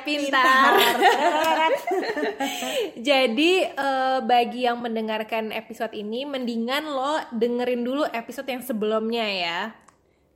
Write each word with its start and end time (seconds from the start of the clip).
Paket 0.00 0.26
Pintar. 0.26 0.72
Jadi 3.08 3.52
eh, 3.64 4.18
bagi 4.22 4.60
yang 4.64 4.78
mendengarkan 4.80 5.50
episode 5.50 5.92
ini, 5.92 6.24
mendingan 6.24 6.84
lo 6.86 7.18
dengerin 7.30 7.80
dulu 7.80 8.02
episode 8.06 8.46
yang 8.46 8.60
sebelumnya 8.60 9.26
ya, 9.26 9.60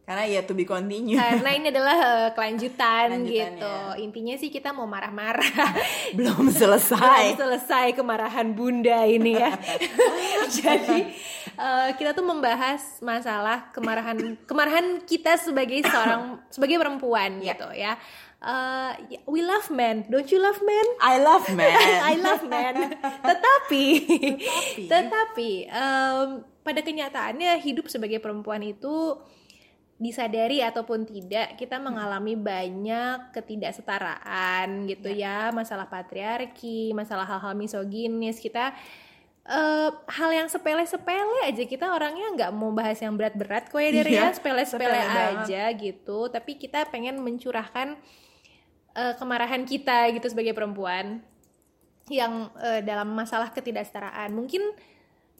Karena 0.04 0.24
ya 0.28 0.40
to 0.44 0.52
be 0.52 0.62
continue. 0.62 1.16
karena 1.16 1.48
ini 1.50 1.66
adalah 1.72 1.96
eh, 1.96 2.28
kelanjutan 2.36 3.24
gitu. 3.24 3.64
ya. 3.64 3.96
Intinya 3.96 4.34
sih 4.36 4.48
kita 4.48 4.68
mau 4.70 4.84
marah-marah. 4.84 5.48
Belum 6.12 6.44
Belum 6.44 6.52
selesai. 6.52 7.40
selesai 7.40 7.96
kemarahan 7.96 8.52
bunda 8.52 9.00
ini 9.08 9.32
ya. 9.32 9.56
Jadi 10.60 11.08
eh, 11.56 11.88
kita 11.96 12.12
tuh 12.12 12.20
membahas 12.20 13.00
masalah 13.00 13.72
kemarahan 13.72 14.36
kemarahan 14.44 15.00
kita 15.08 15.40
sebagai 15.40 15.80
seorang 15.88 16.36
sebagai 16.52 16.76
perempuan 16.76 17.40
gitu 17.40 17.72
ya. 17.72 17.96
Eh, 18.44 18.92
we 19.24 19.40
love 19.40 19.72
men, 19.72 20.04
don't 20.06 20.28
you 20.28 20.36
love 20.36 20.60
men? 20.60 20.86
I 21.00 21.16
love 21.16 21.48
man. 21.56 21.80
I 22.04 22.14
love 22.20 22.44
men. 22.44 22.92
Tetapi, 23.28 23.84
tetapi, 24.84 25.50
em, 25.64 26.28
pada 26.60 26.80
kenyataannya 26.80 27.56
hidup 27.58 27.88
sebagai 27.88 28.20
perempuan 28.20 28.60
itu 28.60 29.16
disadari 29.96 30.60
ataupun 30.60 31.06
tidak 31.06 31.56
kita 31.56 31.78
mengalami 31.78 32.34
banyak 32.34 33.30
ketidaksetaraan 33.32 34.90
gitu 34.90 35.08
ya. 35.08 35.48
masalah 35.48 35.86
patriarki 35.86 36.92
masalah 36.92 37.24
hal-hal 37.24 37.54
misoginis. 37.54 38.36
Kita 38.36 38.74
eh, 39.44 39.88
hal 39.88 40.30
yang 40.34 40.48
sepele-sepele 40.48 41.48
aja. 41.48 41.64
Kita 41.64 41.96
orangnya 41.96 42.28
nggak 42.34 42.52
mau 42.52 42.76
bahas 42.76 43.00
yang 43.00 43.16
berat-berat 43.16 43.72
kok 43.72 43.80
ya 43.80 43.88
dari 43.94 44.12
Iya, 44.12 44.28
ya 44.28 44.36
sepele-sepele 44.36 44.92
sepele 44.92 45.08
banget. 45.08 45.36
aja 45.48 45.62
gitu. 45.72 46.18
Tapi 46.28 46.58
kita 46.58 46.84
pengen 46.90 47.22
mencurahkan 47.22 47.96
eh, 48.94 49.14
kemarahan 49.18 49.66
kita 49.66 50.10
gitu 50.14 50.26
sebagai 50.30 50.54
perempuan 50.54 51.20
yang 52.08 52.50
eh, 52.60 52.80
dalam 52.84 53.10
masalah 53.12 53.50
ketidaksetaraan 53.50 54.30
mungkin 54.32 54.60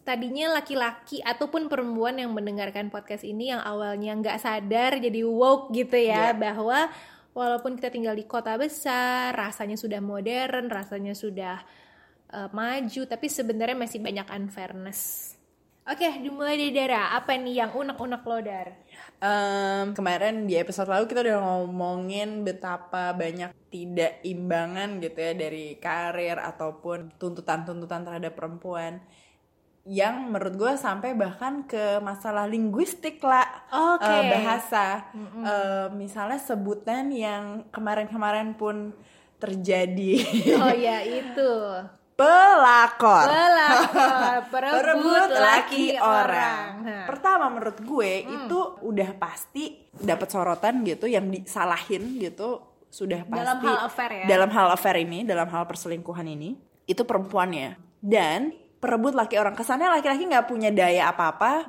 tadinya 0.05 0.61
laki-laki 0.61 1.25
ataupun 1.25 1.73
perempuan 1.73 2.21
yang 2.21 2.29
mendengarkan 2.37 2.93
podcast 2.93 3.25
ini 3.25 3.57
yang 3.57 3.65
awalnya 3.65 4.13
nggak 4.21 4.37
sadar 4.37 5.01
jadi 5.01 5.25
woke 5.25 5.73
gitu 5.73 5.97
ya 5.97 6.33
Iya. 6.33 6.37
bahwa 6.37 6.93
walaupun 7.33 7.75
kita 7.81 7.89
tinggal 7.89 8.13
di 8.13 8.29
kota 8.29 8.55
besar 8.61 9.33
rasanya 9.33 9.81
sudah 9.81 9.99
modern 10.05 10.69
rasanya 10.69 11.17
sudah 11.17 11.57
eh, 12.33 12.49
maju 12.53 13.03
tapi 13.09 13.27
sebenarnya 13.33 13.77
masih 13.77 13.99
banyak 14.05 14.29
unfairness 14.29 15.34
oke 15.85 16.09
dimulai 16.21 16.57
dari 16.57 16.73
Dara. 16.73 17.17
Apa 17.17 17.37
nih 17.37 17.65
yang 17.65 17.71
unek-unek 17.73 18.23
lo 18.25 18.39
Dar? 18.41 18.69
Em, 19.21 19.97
kemarin 19.97 20.45
di 20.45 20.57
episode 20.57 20.91
lalu 20.91 21.09
kita 21.09 21.25
udah 21.25 21.39
ngomongin 21.41 22.45
betapa 22.45 23.17
banyak 23.17 23.53
tidak 23.69 24.21
imbangan 24.25 25.01
gitu 25.01 25.19
ya 25.19 25.33
dari 25.33 25.77
karir 25.81 26.37
ataupun 26.41 27.17
tuntutan-tuntutan 27.17 28.05
terhadap 28.05 28.37
perempuan 28.37 29.01
yang 29.85 30.33
menurut 30.33 30.57
gue 30.57 30.73
sampai 30.81 31.13
bahkan 31.13 31.69
ke 31.69 32.01
masalah 32.01 32.49
linguistik 32.49 33.21
lah 33.21 33.45
Oke. 33.69 34.09
Eh, 34.09 34.33
bahasa. 34.33 35.13
Eh, 35.13 35.87
misalnya 35.93 36.41
sebutan 36.41 37.13
yang 37.13 37.69
kemarin-kemarin 37.69 38.57
pun 38.57 38.97
terjadi. 39.37 40.25
Oh 40.57 40.73
ya 40.73 41.05
itu 41.21 41.53
pelakor 42.15 43.27
pelakor 43.27 44.43
perebut 44.53 44.75
perebut 44.79 45.31
laki 45.31 45.43
laki 45.43 45.85
orang 45.99 46.67
orang. 46.81 47.07
Pertama 47.07 47.45
menurut 47.51 47.79
gue 47.79 48.13
itu 48.23 48.59
udah 48.81 49.11
pasti 49.15 49.65
dapat 49.91 50.29
sorotan 50.29 50.83
gitu 50.83 51.05
yang 51.05 51.27
disalahin 51.29 52.17
gitu 52.17 52.63
sudah 52.89 53.27
pasti 53.27 53.43
Dalam 53.43 53.59
hal 53.61 53.79
affair 53.83 54.11
ya? 54.15 54.25
Dalam 54.25 54.51
hal 54.51 54.67
affair 54.71 54.97
ini, 55.03 55.27
dalam 55.27 55.49
hal 55.51 55.67
perselingkuhan 55.67 56.27
ini 56.27 56.55
itu 56.87 57.03
perempuannya. 57.03 57.75
Dan 57.99 58.55
perebut 58.79 59.13
laki 59.13 59.35
orang 59.35 59.57
kesannya 59.57 59.91
laki-laki 59.91 60.25
nggak 60.25 60.47
punya 60.47 60.71
daya 60.71 61.11
apa-apa. 61.11 61.67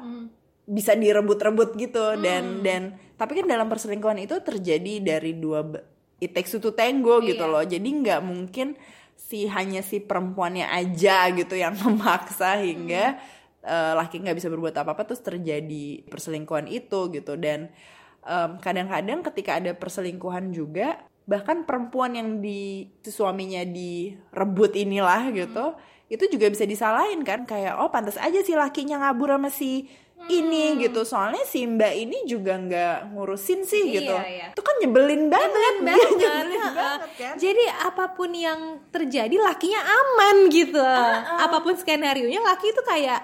Bisa 0.65 0.93
direbut-rebut 0.93 1.73
gitu 1.75 2.17
dan 2.17 2.61
dan 2.61 2.81
tapi 3.15 3.41
kan 3.41 3.45
dalam 3.45 3.65
perselingkuhan 3.65 4.19
itu 4.19 4.37
terjadi 4.41 4.99
dari 4.99 5.33
dua 5.33 5.61
it 6.17 6.31
takes 6.31 6.51
two 6.51 6.59
to 6.59 6.71
tango 6.71 7.21
gitu 7.21 7.41
Iya. 7.41 7.51
loh. 7.51 7.63
Jadi 7.63 7.89
nggak 8.01 8.21
mungkin 8.21 8.77
si 9.15 9.49
hanya 9.49 9.81
si 9.81 10.03
perempuannya 10.03 10.69
aja 10.69 11.31
gitu 11.33 11.57
yang 11.57 11.73
memaksa 11.83 12.61
hingga 12.61 13.17
eh, 13.65 13.93
laki 13.97 14.21
nggak 14.21 14.37
bisa 14.37 14.51
berbuat 14.51 14.75
apa-apa 14.77 15.07
terus 15.07 15.23
terjadi 15.25 16.05
perselingkuhan 16.05 16.69
itu 16.69 17.09
gitu. 17.09 17.33
Dan 17.39 17.73
em, 18.21 18.51
kadang-kadang 18.61 19.25
ketika 19.31 19.57
ada 19.57 19.71
perselingkuhan 19.73 20.53
juga 20.53 21.01
bahkan 21.25 21.65
perempuan 21.65 22.13
yang 22.13 22.29
di 22.37 22.85
si 23.01 23.09
suaminya 23.09 23.65
direbut 23.65 24.77
inilah 24.77 25.33
gitu 25.33 25.73
itu 26.05 26.21
juga 26.29 26.53
bisa 26.53 26.69
disalahin 26.69 27.25
kan. 27.25 27.49
Kayak 27.49 27.81
oh 27.81 27.89
pantas 27.89 28.21
aja 28.21 28.39
si 28.45 28.53
lakinya 28.53 29.01
ngabur 29.01 29.33
sama 29.33 29.49
si 29.49 29.89
ini 30.25 30.79
gitu. 30.79 31.03
Soalnya 31.03 31.43
si 31.43 31.63
mbak 31.63 31.93
ini 31.93 32.25
juga 32.25 32.55
nggak 32.55 33.13
ngurusin 33.13 33.61
sih 33.61 33.83
Iya, 33.85 33.93
gitu. 33.93 34.15
iya. 34.17 34.47
itu 34.49 34.61
kan 34.61 34.75
nyebelin 34.79 35.23
banget 35.27 35.51
Nyebelin 35.53 35.77
Dia 35.77 35.85
banget, 35.85 36.17
nyebelin 36.17 36.63
banget 36.73 37.09
kan? 37.13 37.33
Jadi 37.37 37.63
apa 37.69 38.05
pun 38.11 38.29
yang 38.31 38.59
terjadi 38.89 39.35
lakinya 39.37 39.81
aman 39.81 40.37
gitu. 40.49 40.81
Apa 41.37 41.57
pun 41.59 41.73
skenario 41.75 42.25
nya 42.25 42.41
laki 42.41 42.71
itu 42.71 42.81
kayak 42.81 43.21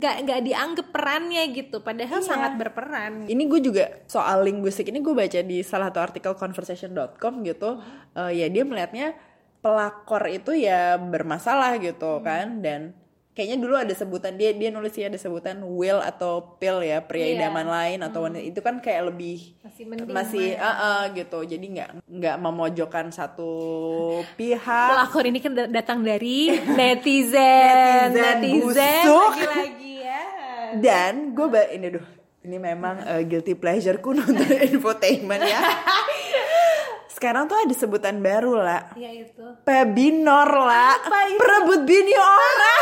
nggak 0.00 0.16
nggak 0.24 0.40
dianggap 0.42 0.86
perannya 0.88 1.42
gitu. 1.50 1.76
Padahal 1.80 2.20
Iya. 2.20 2.28
sangat 2.28 2.52
berperan. 2.56 3.26
ini 3.26 3.42
gue 3.44 3.60
juga 3.60 3.84
soal 4.06 4.40
linguistik 4.42 4.88
ini 4.88 5.00
gue 5.00 5.12
baca 5.12 5.40
di 5.40 5.60
salah 5.60 5.90
satu 5.90 6.00
artikel 6.00 6.32
conversation.com 6.32 7.32
gitu. 7.42 7.80
Eh, 8.14 8.32
ya 8.34 8.46
dia 8.46 8.62
melihatnya 8.62 9.12
pelakor 9.58 10.24
itu 10.26 10.56
ya 10.56 10.94
bermasalah 10.96 11.76
gitu 11.76 12.22
kan. 12.22 12.62
Dan 12.62 12.96
kayaknya 13.40 13.56
dulu 13.56 13.72
ada 13.74 13.88
sebutan 13.90 14.36
dia 14.36 14.52
dia 14.52 14.68
nulis 14.68 14.92
sih 14.92 15.00
ada 15.00 15.16
sebutan 15.16 15.64
will 15.64 15.96
atau 15.98 16.52
pill 16.54 16.78
ya 16.78 17.00
pria 17.00 17.24
Iya. 17.24 17.40
idaman 17.40 17.64
lain 17.64 17.98
atau 18.02 18.20
wanita. 18.22 18.44
Itu 18.44 18.60
kan 18.60 18.78
kayak 18.78 19.08
lebih 19.08 19.56
Masih 19.58 19.84
mending 19.86 20.12
masih 20.12 20.46
eh, 20.52 20.60
eh, 20.60 21.02
gitu. 21.16 21.40
Jadi 21.40 21.64
nggak 21.70 21.90
nggak 22.04 22.36
memojokkan 22.38 23.08
satu 23.08 23.52
pihak. 24.34 24.88
Pelakor 24.92 25.24
ini 25.24 25.38
kan 25.38 25.52
da- 25.54 25.72
datang 25.72 26.00
dari 26.00 26.52
netizen, 26.78 28.12
Netizen 28.12 28.60
busuk. 28.60 29.32
lagi-lagi 29.34 29.92
ya. 29.98 30.22
dan 30.76 31.32
gue 31.32 31.46
ini 31.72 31.88
duh 31.90 32.06
ini 32.40 32.56
memang 32.56 32.96
eh, 33.02 33.22
guilty 33.22 33.52
pleasureku 33.52 34.12
nonton 34.12 34.36
infotainment 34.68 35.42
ya 35.42 35.60
sekarang 37.20 37.52
tuh 37.52 37.60
ada 37.60 37.74
sebutan 37.76 38.24
baru 38.24 38.56
lah 38.56 38.96
Ya 38.96 39.12
itu. 39.12 39.44
Pebinor 39.68 40.48
lah 40.48 40.96
Perebut 41.36 41.84
bini 41.84 42.16
orang. 42.16 42.80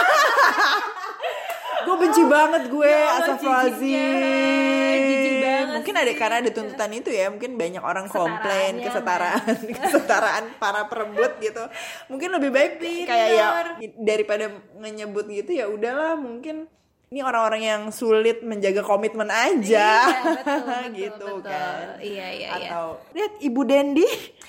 Gue 1.89 1.97
benci 1.99 2.23
banget 2.23 2.71
gue 2.71 2.87
Ya 2.87 3.19
Astagfirullahaladzim 3.19 5.43
Mungkin 5.75 5.95
ada 5.99 6.13
karena 6.15 6.47
ada 6.47 6.51
tuntutan 6.55 6.95
itu 6.95 7.11
ya 7.11 7.27
Mungkin 7.35 7.59
banyak 7.59 7.83
orang 7.83 8.07
komplain 8.07 8.79
Kesetaraan 8.79 9.59
Kesetaraan 9.83 10.55
para 10.63 10.87
perebut 10.87 11.43
gitu. 11.43 11.67
Mungkin 12.07 12.31
lebih 12.39 12.55
baik 12.55 12.79
kayak 13.11 13.29
ya 13.35 13.75
Daripada 13.99 14.47
menyebut 14.79 15.27
gitu 15.27 15.51
ya 15.51 15.67
udahlah 15.67 16.15
mungkin 16.15 16.71
ini 17.09 17.21
orang-orang 17.21 17.63
yang 17.63 17.83
sulit 17.89 18.41
menjaga 18.41 18.81
komitmen 18.81 19.27
aja 19.27 20.05
Iya, 20.05 20.23
betul, 20.37 20.61
betul, 20.69 20.83
gitu 20.93 21.29
betul. 21.35 21.49
kan 21.49 21.87
Iya, 21.99 22.27
iya, 22.29 22.49
iya. 22.53 22.69
atau 22.69 22.87
lihat 23.11 23.33
ibu 23.39 23.61
Dendi 23.63 24.07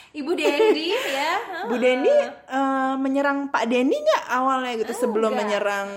Ibu 0.09 0.31
Dendi 0.33 0.89
ya. 1.17 1.33
Bu 1.65 1.75
Dendi 1.75 2.09
eh, 2.09 2.93
menyerang 2.95 3.47
Pak 3.47 3.63
Dendi 3.65 3.95
nggak 3.95 4.23
awalnya 4.29 4.73
gitu 4.77 4.93
sebelum 4.93 5.31
enggak. 5.31 5.41
menyerang 5.45 5.89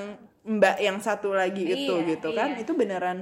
Mbak 0.43 0.77
yang 0.79 0.99
satu 0.99 1.31
lagi 1.33 1.63
itu 1.65 1.95
Iya, 1.97 2.09
gitu 2.11 2.29
kan 2.33 2.55
iya. 2.55 2.63
itu 2.63 2.73
beneran 2.73 3.19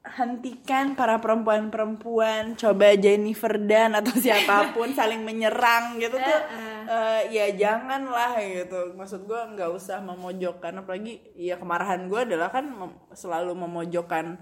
hentikan 0.00 0.96
para 0.96 1.20
perempuan-perempuan 1.20 2.56
coba 2.56 2.96
Jennifer 2.96 3.60
Dan 3.60 3.92
atau 3.92 4.16
siapa 4.16 4.72
pun 4.72 4.90
saling 4.98 5.20
menyerang 5.20 6.00
gitu 6.00 6.16
tuh 6.16 6.38
eh, 6.86 7.22
ya 7.30 7.46
janganlah 7.52 8.38
gitu. 8.40 8.94
Maksud 8.94 9.24
gue 9.24 9.40
nggak 9.56 9.70
usah 9.70 9.98
memojokkan 10.00 10.72
apalagi 10.76 11.20
ya 11.34 11.56
kemarahan 11.56 12.06
gue 12.06 12.20
adalah 12.24 12.48
kan 12.48 12.64
mem- 12.64 13.00
selalu 13.12 13.52
memojokkan 13.56 14.38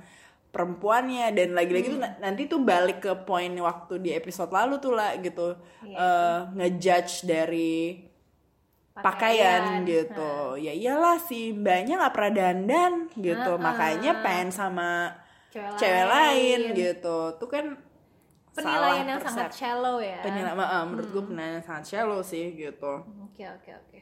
perempuannya 0.49 1.29
dan 1.37 1.53
lagi-lagi 1.53 1.93
tuh 1.93 2.01
na- 2.01 2.17
nanti 2.19 2.49
tuh 2.49 2.65
balik 2.65 3.05
ke 3.05 3.13
poin 3.23 3.53
waktu 3.53 4.01
di 4.01 4.11
episode 4.13 4.49
lalu 4.49 4.81
tuh 4.81 4.97
lah 4.97 5.13
gitu. 5.19 5.55
Eh, 5.85 6.41
ngejudge 6.55 7.25
dari 7.25 8.05
pakaian, 8.99 9.87
gitu. 9.87 10.33
Ya 10.59 10.73
iyalah 10.75 11.23
si 11.23 11.55
mbaknya 11.55 12.03
nggak 12.03 12.15
pernah 12.15 12.33
dandan 12.35 12.93
gitu. 13.15 13.53
Makanya 13.55 14.11
pengen 14.25 14.51
sama 14.51 15.15
Cewek 15.49 15.79
cewek 15.79 16.05
lain. 16.07 16.61
lain. 16.61 16.61
gitu. 16.75 17.19
Tuh 17.39 17.49
kan 17.49 17.65
penilaian 18.59 18.83
salah 18.83 19.11
yang 19.15 19.21
sangat 19.23 19.51
shallow 19.55 19.97
ya 20.03 20.21
penilaian 20.27 20.59
eh, 20.59 20.85
menurut 20.91 21.09
gue 21.15 21.23
penilaian 21.31 21.55
yang 21.63 21.67
sangat 21.67 21.85
shallow 21.87 22.21
sih 22.27 22.45
gitu 22.59 22.93
oke 23.07 23.45
oke 23.47 23.71
oke 23.73 23.99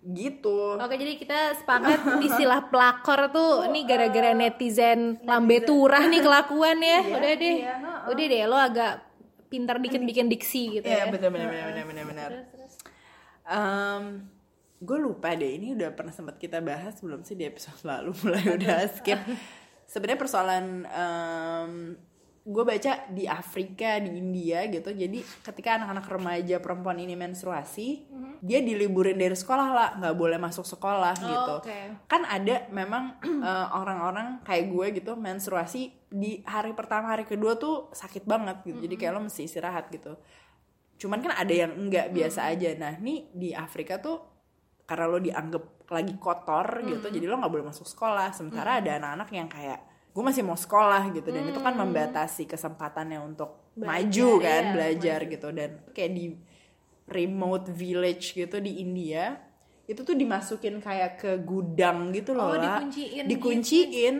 gitu 0.00 0.80
Oke 0.80 0.96
jadi 0.96 1.12
kita 1.20 1.38
sepakat 1.60 2.00
istilah 2.28 2.72
pelakor 2.72 3.28
tuh 3.28 3.68
ini 3.68 3.84
gara-gara 3.84 4.32
netizen 4.32 5.20
lambe 5.28 5.60
turah 5.60 6.08
nih 6.08 6.24
kelakuan 6.24 6.80
ya. 6.80 7.04
udah 7.04 7.32
deh. 7.36 7.56
iya, 7.60 7.74
udah 8.08 8.24
deh 8.24 8.42
lo 8.48 8.56
agak 8.56 8.92
pintar 9.52 9.76
dikit 9.76 10.00
bikin 10.00 10.32
diksi 10.32 10.80
gitu 10.80 10.88
Iya 10.88 11.04
ya. 11.04 11.12
benar 11.12 11.28
benar 11.28 11.48
benar 11.52 11.64
benar 11.68 11.84
benar 11.84 12.04
benar. 12.08 12.30
gue 14.80 14.98
lupa 15.04 15.36
deh 15.36 15.60
ini 15.60 15.76
udah 15.76 15.92
pernah 15.92 16.16
sempat 16.16 16.40
kita 16.40 16.64
bahas 16.64 16.96
belum 17.04 17.20
sih 17.20 17.36
di 17.36 17.44
episode 17.44 17.84
lalu 17.84 18.16
mulai 18.24 18.44
udah 18.56 18.88
skip. 18.88 19.20
Sebenarnya 19.90 20.22
persoalan 20.22 20.86
gue 22.40 22.64
baca 22.64 23.04
di 23.12 23.28
Afrika 23.28 24.00
di 24.00 24.16
India 24.16 24.64
gitu. 24.72 24.88
Jadi 24.88 25.20
ketika 25.44 25.76
anak-anak 25.76 26.06
remaja 26.08 26.56
perempuan 26.56 26.96
ini 26.96 27.12
menstruasi, 27.12 28.08
dia 28.40 28.64
diliburin 28.64 29.20
dari 29.20 29.36
sekolah 29.36 29.68
lah, 29.68 29.88
nggak 30.00 30.16
boleh 30.16 30.38
masuk 30.40 30.64
sekolah 30.64 31.14
gitu. 31.20 31.54
oke. 31.60 32.08
Kan 32.08 32.24
ada 32.24 32.64
memang 32.72 33.20
eh, 33.44 33.66
orang-orang 33.76 34.40
kayak 34.40 34.72
gue 34.72 34.86
gitu 34.96 35.12
menstruasi 35.20 35.92
di 36.08 36.40
hari 36.48 36.72
pertama 36.72 37.12
hari 37.12 37.28
kedua 37.28 37.60
tuh 37.60 37.92
sakit 37.92 38.24
banget 38.24 38.64
gitu. 38.64 38.88
Jadi 38.88 38.94
kayak 38.96 39.12
lo 39.12 39.20
mesti 39.28 39.44
istirahat 39.44 39.92
gitu. 39.92 40.16
Cuman 40.96 41.20
kan 41.20 41.36
ada 41.36 41.52
yang 41.52 41.76
enggak 41.76 42.08
biasa 42.08 42.48
aja. 42.48 42.72
Nah 42.80 42.96
nih 42.96 43.28
di 43.36 43.52
Afrika 43.52 44.00
tuh 44.00 44.16
karena 44.88 45.06
lo 45.06 45.20
dianggap 45.20 45.86
lagi 45.90 46.18
kotor 46.18 46.82
gitu 46.82 47.06
jadi 47.14 47.26
lo 47.30 47.36
nggak 47.36 47.52
boleh 47.52 47.66
masuk 47.68 47.84
sekolah. 47.84 48.32
Sementara 48.32 48.80
ada 48.80 48.96
anak-anak 48.96 49.28
yang 49.28 49.48
kayak 49.52 49.89
gue 50.10 50.22
masih 50.26 50.42
mau 50.42 50.58
sekolah 50.58 51.14
gitu 51.14 51.30
dan 51.30 51.46
itu 51.46 51.60
kan 51.62 51.74
membatasi 51.78 52.50
kesempatannya 52.50 53.22
untuk 53.22 53.72
maju 53.78 54.28
kan 54.42 54.62
iya, 54.66 54.72
belajar 54.74 55.18
gitu. 55.30 55.48
Dan 55.54 55.70
kayak 55.94 56.12
di 56.12 56.24
remote 57.06 57.70
village 57.70 58.34
gitu 58.34 58.58
di 58.58 58.82
India 58.82 59.38
itu 59.90 60.06
tuh 60.06 60.14
dimasukin 60.14 60.78
kayak 60.78 61.18
ke 61.18 61.32
gudang 61.42 62.14
gitu 62.14 62.30
loh 62.30 62.54
Oh, 62.54 62.58
lah 62.58 62.78
dikunciin 62.78 63.24
dikunciin. 63.26 64.14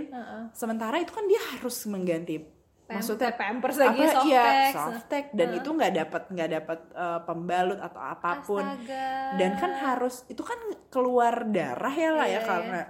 Sementara 0.51 0.99
itu 0.99 1.15
kan 1.15 1.23
dia 1.31 1.39
harus 1.55 1.77
mengganti 1.87 2.43
maksudnya 2.91 3.31
pampers 3.39 3.79
lagi, 3.79 4.03
apa, 4.03 4.27
iya, 4.27 4.43
softtek. 4.75 4.75
softtek 4.75 5.25
dan 5.31 5.49
itu 5.55 5.69
nggak 5.71 5.93
dapat 5.95 6.23
nggak 6.27 6.51
dapat 6.59 6.79
eh, 6.91 7.21
pembalut 7.23 7.79
atau 7.79 8.01
apa 8.03 8.43
pun. 8.43 8.67
Astaga. 8.67 9.39
dan 9.39 9.51
kan 9.63 9.73
harus 9.79 10.27
itu 10.27 10.43
kan 10.43 10.59
keluar 10.91 11.47
darah 11.47 11.95
ya 11.95 12.11
lah 12.11 12.27
ya 12.27 12.43
Iya, 12.43 12.49
karena 12.51 12.81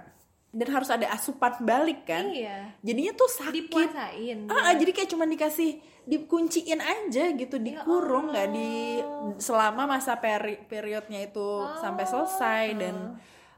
dan 0.51 0.67
harus 0.67 0.91
ada 0.91 1.07
asupan 1.09 1.63
balik 1.63 2.03
kan 2.03 2.27
Iya. 2.27 2.75
jadinya 2.83 3.15
tuh 3.15 3.29
sakit 3.31 3.71
Dipuasain. 3.71 4.51
ah, 4.51 4.71
ah, 4.71 4.73
jadi 4.75 4.91
kayak 4.91 5.09
cuma 5.09 5.23
dikasih 5.23 5.79
dikunciin 6.03 6.81
aja 6.81 7.31
gitu 7.31 7.55
Ya 7.55 7.63
dikurung 7.79 8.35
nggak 8.35 8.47
di 8.51 8.99
selama 9.39 9.87
masa 9.87 10.19
peri 10.19 10.59
periodnya 10.59 11.23
itu 11.23 11.47
sampai 11.79 12.03
selesai 12.03 12.65
dan 12.75 12.95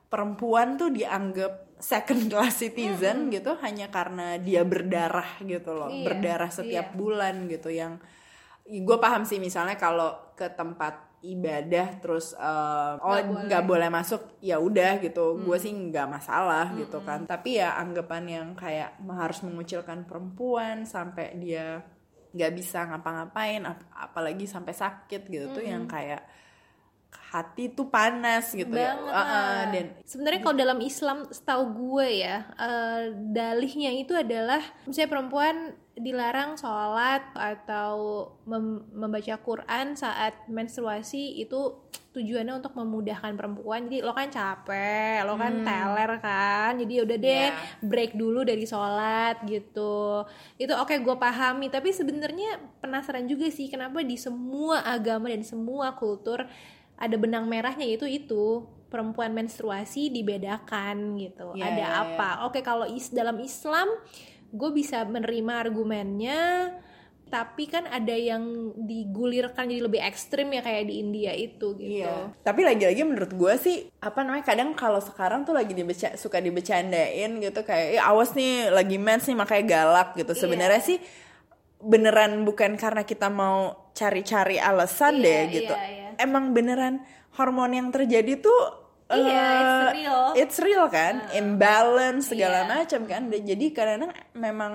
perempuan 0.06 0.78
tuh 0.78 0.94
dianggap 0.94 1.81
second 1.81 2.30
class 2.30 2.62
citizen 2.62 3.28
gitu 3.28 3.57
hanya 3.60 3.89
karena 3.89 4.38
dia 4.38 4.62
berdarah 4.62 5.42
gitu 5.42 5.74
loh 5.74 5.89
Iya, 5.89 6.06
berdarah 6.06 6.51
setiap 6.54 6.88
iya. 6.89 6.96
bulan 6.96 7.50
gitu 7.50 7.74
yang 7.74 7.98
gue 8.63 8.98
paham 8.98 9.25
sih 9.25 9.42
misalnya 9.42 9.75
kalau 9.75 10.13
ke 10.38 10.48
tempat 10.48 11.12
ibadah 11.24 12.04
terus 12.04 12.36
eh, 12.36 12.94
oh 13.00 13.16
nggak 13.48 13.64
boleh. 13.64 13.88
masuk 13.88 14.38
ya 14.44 14.60
udah 14.60 15.00
gitu. 15.00 15.40
Gue 15.40 15.58
sih 15.58 15.72
nggak 15.72 16.08
masalah 16.12 16.75
gitu 16.75 17.00
kan. 17.08 17.24
Tapi 17.24 17.64
ya 17.64 17.80
anggapan 17.80 18.24
yang 18.28 18.48
kayak 18.54 19.00
harus 19.00 19.40
mengucilkan 19.42 20.04
perempuan 20.04 20.84
sampai 20.84 21.40
dia 21.40 21.80
nggak 22.34 22.52
bisa 22.54 22.90
ngapa-ngapain 22.90 23.62
ap- 23.64 23.90
apalagi 23.94 24.50
sampai 24.50 24.74
sakit 24.74 25.22
gitu 25.30 25.54
tuh 25.54 25.64
yang 25.64 25.86
kayak 25.86 26.25
hati 27.34 27.74
tuh 27.74 27.90
panas 27.90 28.54
gitu 28.54 28.74
ya. 28.74 28.94
Uh, 28.94 29.18
uh, 29.18 29.60
dan 29.74 29.86
sebenarnya 30.06 30.42
kalau 30.46 30.58
dalam 30.58 30.80
Islam 30.81 31.18
setahu 31.34 31.64
gue 31.74 32.22
ya 32.22 32.46
eh, 32.58 33.10
dalihnya 33.34 33.90
itu 33.98 34.14
adalah 34.14 34.62
misalnya 34.86 35.10
perempuan 35.10 35.56
dilarang 35.94 36.57
sholat 36.57 37.22
atau 37.38 38.25
mem- 38.50 38.81
membaca 38.90 39.38
Quran 39.38 39.94
saat 39.94 40.34
menstruasi 40.50 41.38
itu 41.38 41.78
tujuannya 42.13 42.62
untuk 42.62 42.74
memudahkan 42.74 43.34
perempuan. 43.38 43.86
Jadi 43.86 44.01
lo 44.01 44.13
kan 44.13 44.30
capek 44.30 45.22
lo 45.25 45.38
kan 45.38 45.62
teler 45.62 46.12
kan. 46.18 46.78
Jadi 46.81 46.94
udah 47.01 47.18
deh 47.18 47.45
Iya. 47.50 47.57
break 47.86 48.18
dulu 48.18 48.42
dari 48.42 48.66
sholat 48.66 49.45
gitu. 49.45 50.25
Itu 50.57 50.74
oke 50.74 50.98
gue 50.98 51.16
pahami. 51.18 51.69
Tapi 51.69 51.90
sebenarnya 51.94 52.57
penasaran 52.81 53.25
juga 53.30 53.50
sih 53.54 53.69
kenapa 53.69 54.01
di 54.01 54.18
semua 54.18 54.81
agama 54.86 55.30
dan 55.30 55.46
semua 55.46 55.94
kultur 55.98 56.46
ada 56.98 57.16
benang 57.18 57.46
merahnya 57.46 57.86
yaitu 57.86 58.10
itu. 58.10 58.66
Perempuan 58.94 59.34
menstruasi 59.34 60.13
dibedakan 60.13 61.18
gitu. 61.18 61.57
Iya, 61.57 61.66
ada 61.66 61.81
iya, 61.81 61.89
apa? 61.98 62.30
Oke 62.46 62.62
kalau 62.62 62.86
is 62.86 63.10
dalam 63.10 63.42
Islam 63.42 63.89
gue 64.54 64.70
bisa 64.72 65.02
menerima 65.04 65.54
argumennya 65.60 66.42
tapi 67.26 67.66
kan 67.66 67.90
ada 67.90 68.14
yang 68.14 68.46
digulirkan 68.78 69.66
jadi 69.66 69.82
lebih 69.82 69.98
ekstrim 70.06 70.54
ya 70.54 70.62
kayak 70.62 70.86
di 70.86 71.02
India 71.02 71.34
itu 71.34 71.74
gitu 71.74 72.06
Iya. 72.06 72.30
Tapi 72.46 72.62
lagi-lagi 72.62 73.02
menurut 73.02 73.34
gue 73.34 73.54
sih 73.58 73.90
apa 73.98 74.22
namanya 74.22 74.46
kadang 74.46 74.78
kalau 74.78 75.02
sekarang 75.02 75.42
tuh 75.42 75.58
lagi 75.58 75.74
dibeca 75.74 76.14
suka 76.14 76.38
dibecandain 76.38 77.34
gitu 77.42 77.66
kayak 77.66 77.98
"Ih, 77.98 78.02
awas 78.02 78.38
nih 78.38 78.70
lagi 78.70 79.02
mens 79.02 79.26
nih 79.26 79.34
makanya 79.34 79.66
galak 79.66 80.10
gitu. 80.14 80.30
Iya. 80.30 80.42
Sebenarnya 80.46 80.82
sih 80.86 81.02
beneran 81.82 82.46
bukan 82.46 82.78
karena 82.78 83.02
kita 83.02 83.28
mau 83.28 83.90
cari-cari 83.92 84.62
alasan 84.62 85.18
Iya, 85.18 85.26
deh 85.26 85.42
gitu. 85.52 85.74
iya, 85.74 85.90
iya. 85.90 86.08
Emang 86.22 86.54
beneran 86.54 87.02
hormon 87.34 87.74
yang 87.74 87.90
terjadi 87.90 88.38
tuh 88.38 88.83
Iya, 89.15 89.45
eh, 89.45 89.62
it's 89.62 89.86
real. 89.94 90.21
It's 90.33 90.57
real 90.60 90.86
kan, 90.89 91.15
imbalance 91.31 92.30
segala 92.30 92.63
Iya. 92.63 92.69
macam 92.69 93.01
kan. 93.06 93.21
Dan 93.30 93.42
Jadi 93.44 93.65
kadang-kadang 93.71 94.12
memang 94.33 94.74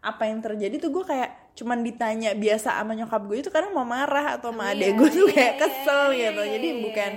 apa 0.00 0.24
yang 0.24 0.40
terjadi 0.40 0.80
tuh 0.80 0.90
gue 0.90 1.04
kayak 1.04 1.52
cuman 1.52 1.84
ditanya 1.84 2.32
biasa 2.32 2.72
sama 2.72 2.96
nyokap 2.96 3.20
gue 3.28 3.44
itu 3.44 3.50
kadang 3.52 3.76
mau 3.76 3.84
marah 3.84 4.40
atau 4.40 4.48
sama 4.48 4.72
Iya, 4.72 4.72
adek 4.72 4.90
gue 4.96 5.08
tuh 5.12 5.26
iya, 5.28 5.34
kayak 5.36 5.54
iya, 5.54 5.60
kesel 5.60 6.02
iya, 6.16 6.28
gitu 6.32 6.42
jadi 6.56 6.68
iya, 6.72 6.80
bukan 6.80 7.12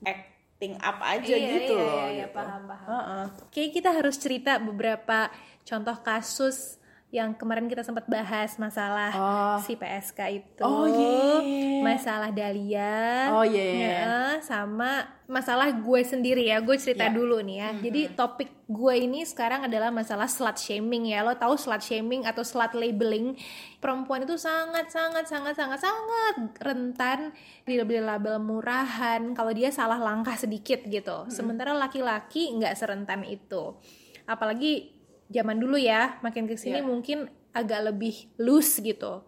acting 0.00 0.74
up 0.80 0.98
aja 1.04 1.34
Iya, 1.36 1.48
gitu 1.60 1.74
iya, 1.76 1.84
loh 1.84 2.04
iya, 2.08 2.24
gitu. 2.24 2.32
paham, 2.32 2.62
paham. 2.64 2.86
Heeh. 2.88 3.24
Oke, 3.44 3.62
kita 3.68 3.90
harus 3.92 4.16
cerita 4.16 4.56
beberapa 4.56 5.28
contoh 5.62 5.96
kasus 6.00 6.80
yang 7.12 7.36
kemarin 7.36 7.68
kita 7.68 7.84
sempat 7.84 8.08
bahas 8.08 8.56
masalah 8.56 9.12
Oh. 9.12 9.56
si 9.60 9.76
PSK 9.76 10.18
itu, 10.32 10.64
Oh, 10.64 10.88
iya. 10.88 11.84
masalah 11.84 12.32
Dahlia, 12.32 13.28
Oh, 13.36 13.44
iya, 13.44 13.64
iya. 13.68 13.84
ya, 13.84 14.16
sama 14.40 15.04
masalah 15.28 15.68
gue 15.68 16.00
sendiri 16.00 16.48
ya. 16.48 16.64
Gue 16.64 16.80
cerita 16.80 17.08
Ya. 17.08 17.12
dulu 17.12 17.44
nih 17.44 17.56
ya. 17.60 17.68
Jadi 17.84 18.16
topik 18.16 18.64
gue 18.64 18.94
ini 18.96 19.24
sekarang 19.24 19.68
adalah 19.68 19.92
masalah 19.92 20.24
slut 20.24 20.56
shaming 20.56 21.12
ya. 21.12 21.20
Lo 21.20 21.36
tahu 21.36 21.52
slut 21.54 21.84
shaming 21.84 22.24
atau 22.24 22.40
slut 22.40 22.72
labeling? 22.72 23.36
Perempuan 23.76 24.24
itu 24.24 24.40
sangat 24.40 24.88
sangat 24.88 25.28
sangat 25.28 25.52
sangat 25.52 25.84
sangat 25.84 26.34
rentan 26.60 27.36
dilabel-label 27.64 28.40
murahan 28.40 29.36
kalau 29.36 29.52
dia 29.52 29.68
salah 29.68 30.00
langkah 30.00 30.36
sedikit 30.36 30.80
gitu. 30.82 31.28
Sementara 31.28 31.76
laki-laki 31.76 32.56
nggak 32.56 32.72
serentan 32.72 33.20
itu. 33.24 33.76
Apalagi 34.24 34.91
zaman 35.32 35.56
dulu 35.56 35.74
ya, 35.74 36.20
makin 36.20 36.44
ke 36.44 36.54
sini 36.54 36.78
Iya. 36.78 36.84
mungkin 36.84 37.18
agak 37.50 37.80
lebih 37.84 38.28
loose 38.36 38.78
gitu. 38.78 39.24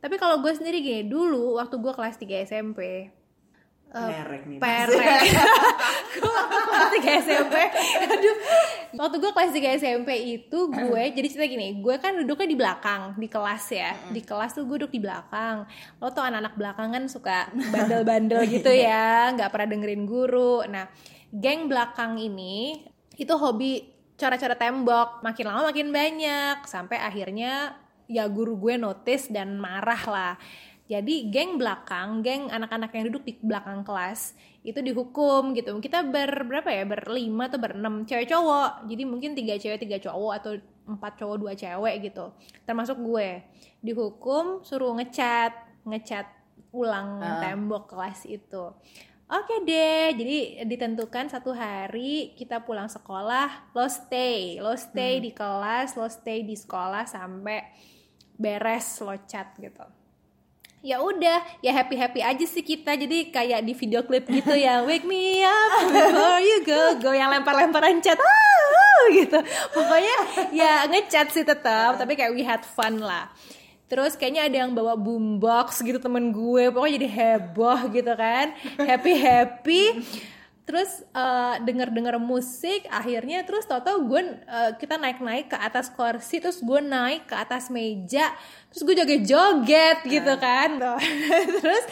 Tapi 0.00 0.16
kalau 0.16 0.40
gue 0.40 0.52
sendiri 0.52 0.80
gini, 0.80 1.02
dulu 1.04 1.56
waktu 1.56 1.76
gue 1.76 1.92
kelas 1.92 2.16
3 2.16 2.44
SMP, 2.44 3.08
Perek 3.94 4.42
nih. 4.44 4.58
perek. 4.58 5.22
Gue 6.18 6.26
waktu 6.26 6.56
kelas 6.58 6.88
3 6.98 7.22
SMP 7.22 7.54
aduh. 8.02 8.36
Waktu 8.98 9.16
gue 9.22 9.30
kelas 9.30 9.50
3 9.54 9.78
SMP 9.78 10.10
itu 10.34 10.58
gue 10.66 11.02
jadi 11.16 11.28
cerita 11.30 11.46
gini 11.46 11.78
gue 11.78 11.94
kan 12.02 12.18
duduknya 12.18 12.48
di 12.50 12.58
belakang 12.58 13.14
di 13.14 13.30
kelas 13.30 13.64
ya. 13.70 13.94
Di 14.10 14.18
kelas 14.18 14.50
tuh 14.50 14.66
gue 14.66 14.82
duduk 14.82 14.90
di 14.90 14.98
belakang. 14.98 15.62
Lo 16.02 16.10
tau 16.10 16.26
anak-anak 16.26 16.58
belakang 16.58 16.88
kan 16.90 17.04
suka 17.06 17.54
bandel-bandel 17.54 18.42
gitu 18.58 18.74
ya 18.74 19.30
nggak 19.30 19.54
pernah 19.54 19.68
dengerin 19.70 20.10
guru. 20.10 20.66
Nah 20.66 20.90
geng 21.30 21.70
belakang 21.70 22.18
ini 22.18 22.82
itu 23.14 23.30
hobi 23.30 23.93
cara-cara 24.14 24.54
tembok 24.54 25.22
makin 25.26 25.46
lama 25.50 25.70
makin 25.70 25.90
banyak 25.90 26.62
sampai 26.66 27.02
akhirnya 27.02 27.74
ya 28.06 28.28
guru 28.30 28.54
gue 28.60 28.78
notice 28.78 29.32
dan 29.32 29.58
marah 29.58 30.02
lah 30.06 30.34
jadi 30.84 31.32
geng 31.32 31.56
belakang, 31.56 32.20
geng 32.20 32.52
anak-anak 32.52 32.92
yang 32.92 33.08
duduk 33.08 33.24
di 33.24 33.32
belakang 33.40 33.80
kelas 33.88 34.36
itu 34.60 34.84
dihukum 34.84 35.56
gitu. 35.56 35.72
Kita 35.80 36.04
ber 36.04 36.44
berapa 36.44 36.68
ya? 36.68 36.84
Berlima 36.84 37.48
atau 37.48 37.56
berenam 37.56 38.04
cewek 38.04 38.28
cowok. 38.28 38.84
Jadi 38.92 39.02
mungkin 39.08 39.32
tiga 39.32 39.56
cewek 39.56 39.80
tiga 39.80 39.96
cowok 39.96 40.32
atau 40.36 40.52
empat 40.84 41.12
cowok 41.16 41.36
dua 41.40 41.52
cewek 41.56 42.12
gitu. 42.12 42.36
Termasuk 42.68 43.00
gue 43.00 43.40
dihukum 43.80 44.60
suruh 44.60 44.92
ngecat 45.00 45.56
ngecat 45.88 46.28
ulang 46.76 47.16
tembok 47.40 47.88
kelas 47.88 48.28
itu. 48.28 48.76
Oke 49.24 49.64
deh, 49.64 50.12
jadi 50.12 50.68
ditentukan 50.68 51.32
satu 51.32 51.56
hari 51.56 52.36
kita 52.36 52.60
pulang 52.60 52.92
sekolah, 52.92 53.72
lo 53.72 53.88
stay, 53.88 54.60
lo 54.60 54.76
stay 54.76 55.16
di 55.16 55.32
kelas, 55.32 55.96
lo 55.96 56.04
stay 56.12 56.44
di 56.44 56.52
sekolah 56.52 57.08
sampai 57.08 57.64
beres 58.36 59.00
lo 59.00 59.16
cat 59.24 59.56
gitu. 59.56 59.80
Ya 60.84 61.00
udah 61.00 61.40
ya 61.64 61.72
happy 61.72 61.96
happy 61.96 62.20
aja 62.20 62.44
sih 62.44 62.60
kita 62.60 62.92
jadi 63.00 63.32
kayak 63.32 63.64
di 63.64 63.72
video 63.72 64.04
klip 64.04 64.28
gitu 64.28 64.52
ya 64.52 64.80
wake 64.88 65.08
me 65.08 65.40
up 65.40 65.88
before 65.88 66.40
you 66.44 66.60
go. 66.60 66.82
Go 67.00 67.16
yang 67.16 67.32
lempar 67.32 67.56
lemparan 67.56 68.04
cat 68.04 68.20
ah, 68.20 69.04
gitu. 69.08 69.40
Pokoknya 69.72 70.16
ya 70.52 70.84
ngechat 70.92 71.32
sih 71.32 71.48
tetap 71.48 71.96
tapi 71.96 72.12
kayak 72.12 72.36
we 72.36 72.44
had 72.44 72.60
fun 72.60 73.00
lah 73.00 73.32
Terus 73.84 74.16
kayaknya 74.16 74.48
ada 74.48 74.56
yang 74.64 74.72
bawa 74.72 74.96
boombox 74.96 75.84
gitu 75.84 76.00
temen 76.00 76.32
gue 76.32 76.72
Pokoknya 76.72 76.96
jadi 76.96 77.08
heboh 77.10 77.80
gitu 77.92 78.12
kan. 78.16 78.56
Happy-happy 78.80 79.82
Terus 80.64 81.04
uh, 81.12 81.60
denger-denger 81.60 82.16
musik 82.16 82.88
Akhirnya 82.88 83.44
terus 83.44 83.68
tau-tau 83.68 84.00
gue 84.08 84.40
uh, 84.48 84.72
Kita 84.80 84.96
naik-naik 84.96 85.52
ke 85.52 85.58
atas 85.60 85.92
kursi 85.92 86.40
Terus 86.40 86.64
gue 86.64 86.80
naik 86.80 87.28
ke 87.28 87.36
atas 87.36 87.68
meja 87.68 88.32
Terus 88.72 88.82
gue 88.88 88.94
joget-joget 89.04 89.98
gitu 90.08 90.32
kan. 90.40 90.80
Terus 91.60 91.84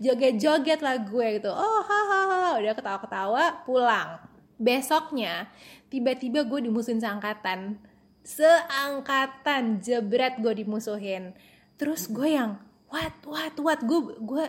joget-joget 0.00 0.80
lah 0.80 0.96
gue 0.96 1.26
gitu. 1.36 1.52
Oh 1.52 1.84
hahaha 1.84 2.56
Udah 2.56 2.72
ketawa-ketawa 2.72 3.44
pulang. 3.68 4.24
Besoknya 4.56 5.52
tiba-tiba 5.92 6.48
gue 6.48 6.64
dimusuhin 6.64 7.02
seangkatan 7.02 7.89
seangkatan 8.22 9.78
jebret 9.78 10.38
gue 10.38 10.54
dimusuhin. 10.56 11.32
Terus 11.74 12.06
gue 12.06 12.30
yang 12.30 12.56
what 12.88 13.14
what 13.24 13.54
what? 13.56 13.80
Gue 13.80 14.00
gue 14.16 14.46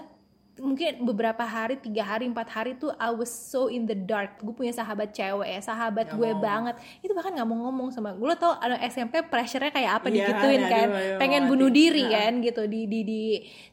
mungkin 0.62 1.02
beberapa 1.02 1.42
hari 1.42 1.74
tiga 1.76 2.06
hari 2.06 2.28
empat 2.28 2.46
hari 2.46 2.72
tuh 2.76 2.94
I 2.96 3.10
was 3.10 3.32
so 3.32 3.66
in 3.66 3.88
the 3.88 3.96
dark. 3.96 4.38
Gue 4.38 4.54
punya 4.54 4.70
sahabat 4.70 5.10
cewek 5.10 5.48
ya 5.48 5.60
sahabat 5.60 6.12
Gak 6.12 6.16
gue 6.16 6.30
mau. 6.30 6.44
banget. 6.44 6.76
Itu 7.00 7.12
bahkan 7.12 7.34
nggak 7.34 7.48
mau 7.48 7.58
ngomong 7.66 7.90
sama 7.90 8.12
gue 8.12 8.22
lo 8.22 8.36
tau 8.36 8.54
anak 8.56 8.84
SMP 8.86 9.24
pressure-nya 9.24 9.72
kayak 9.72 9.92
apa 9.98 10.08
Iya, 10.08 10.16
digituin 10.28 10.62
kan? 10.64 10.88
aduh, 10.88 11.00
aduh, 11.00 11.18
pengen 11.18 11.42
aduh. 11.42 11.50
bunuh 11.50 11.70
diri 11.70 12.04
Nah. 12.04 12.12
kan 12.14 12.34
gitu. 12.42 12.62
Di 12.66 12.82
di 12.86 13.00
di 13.02 13.22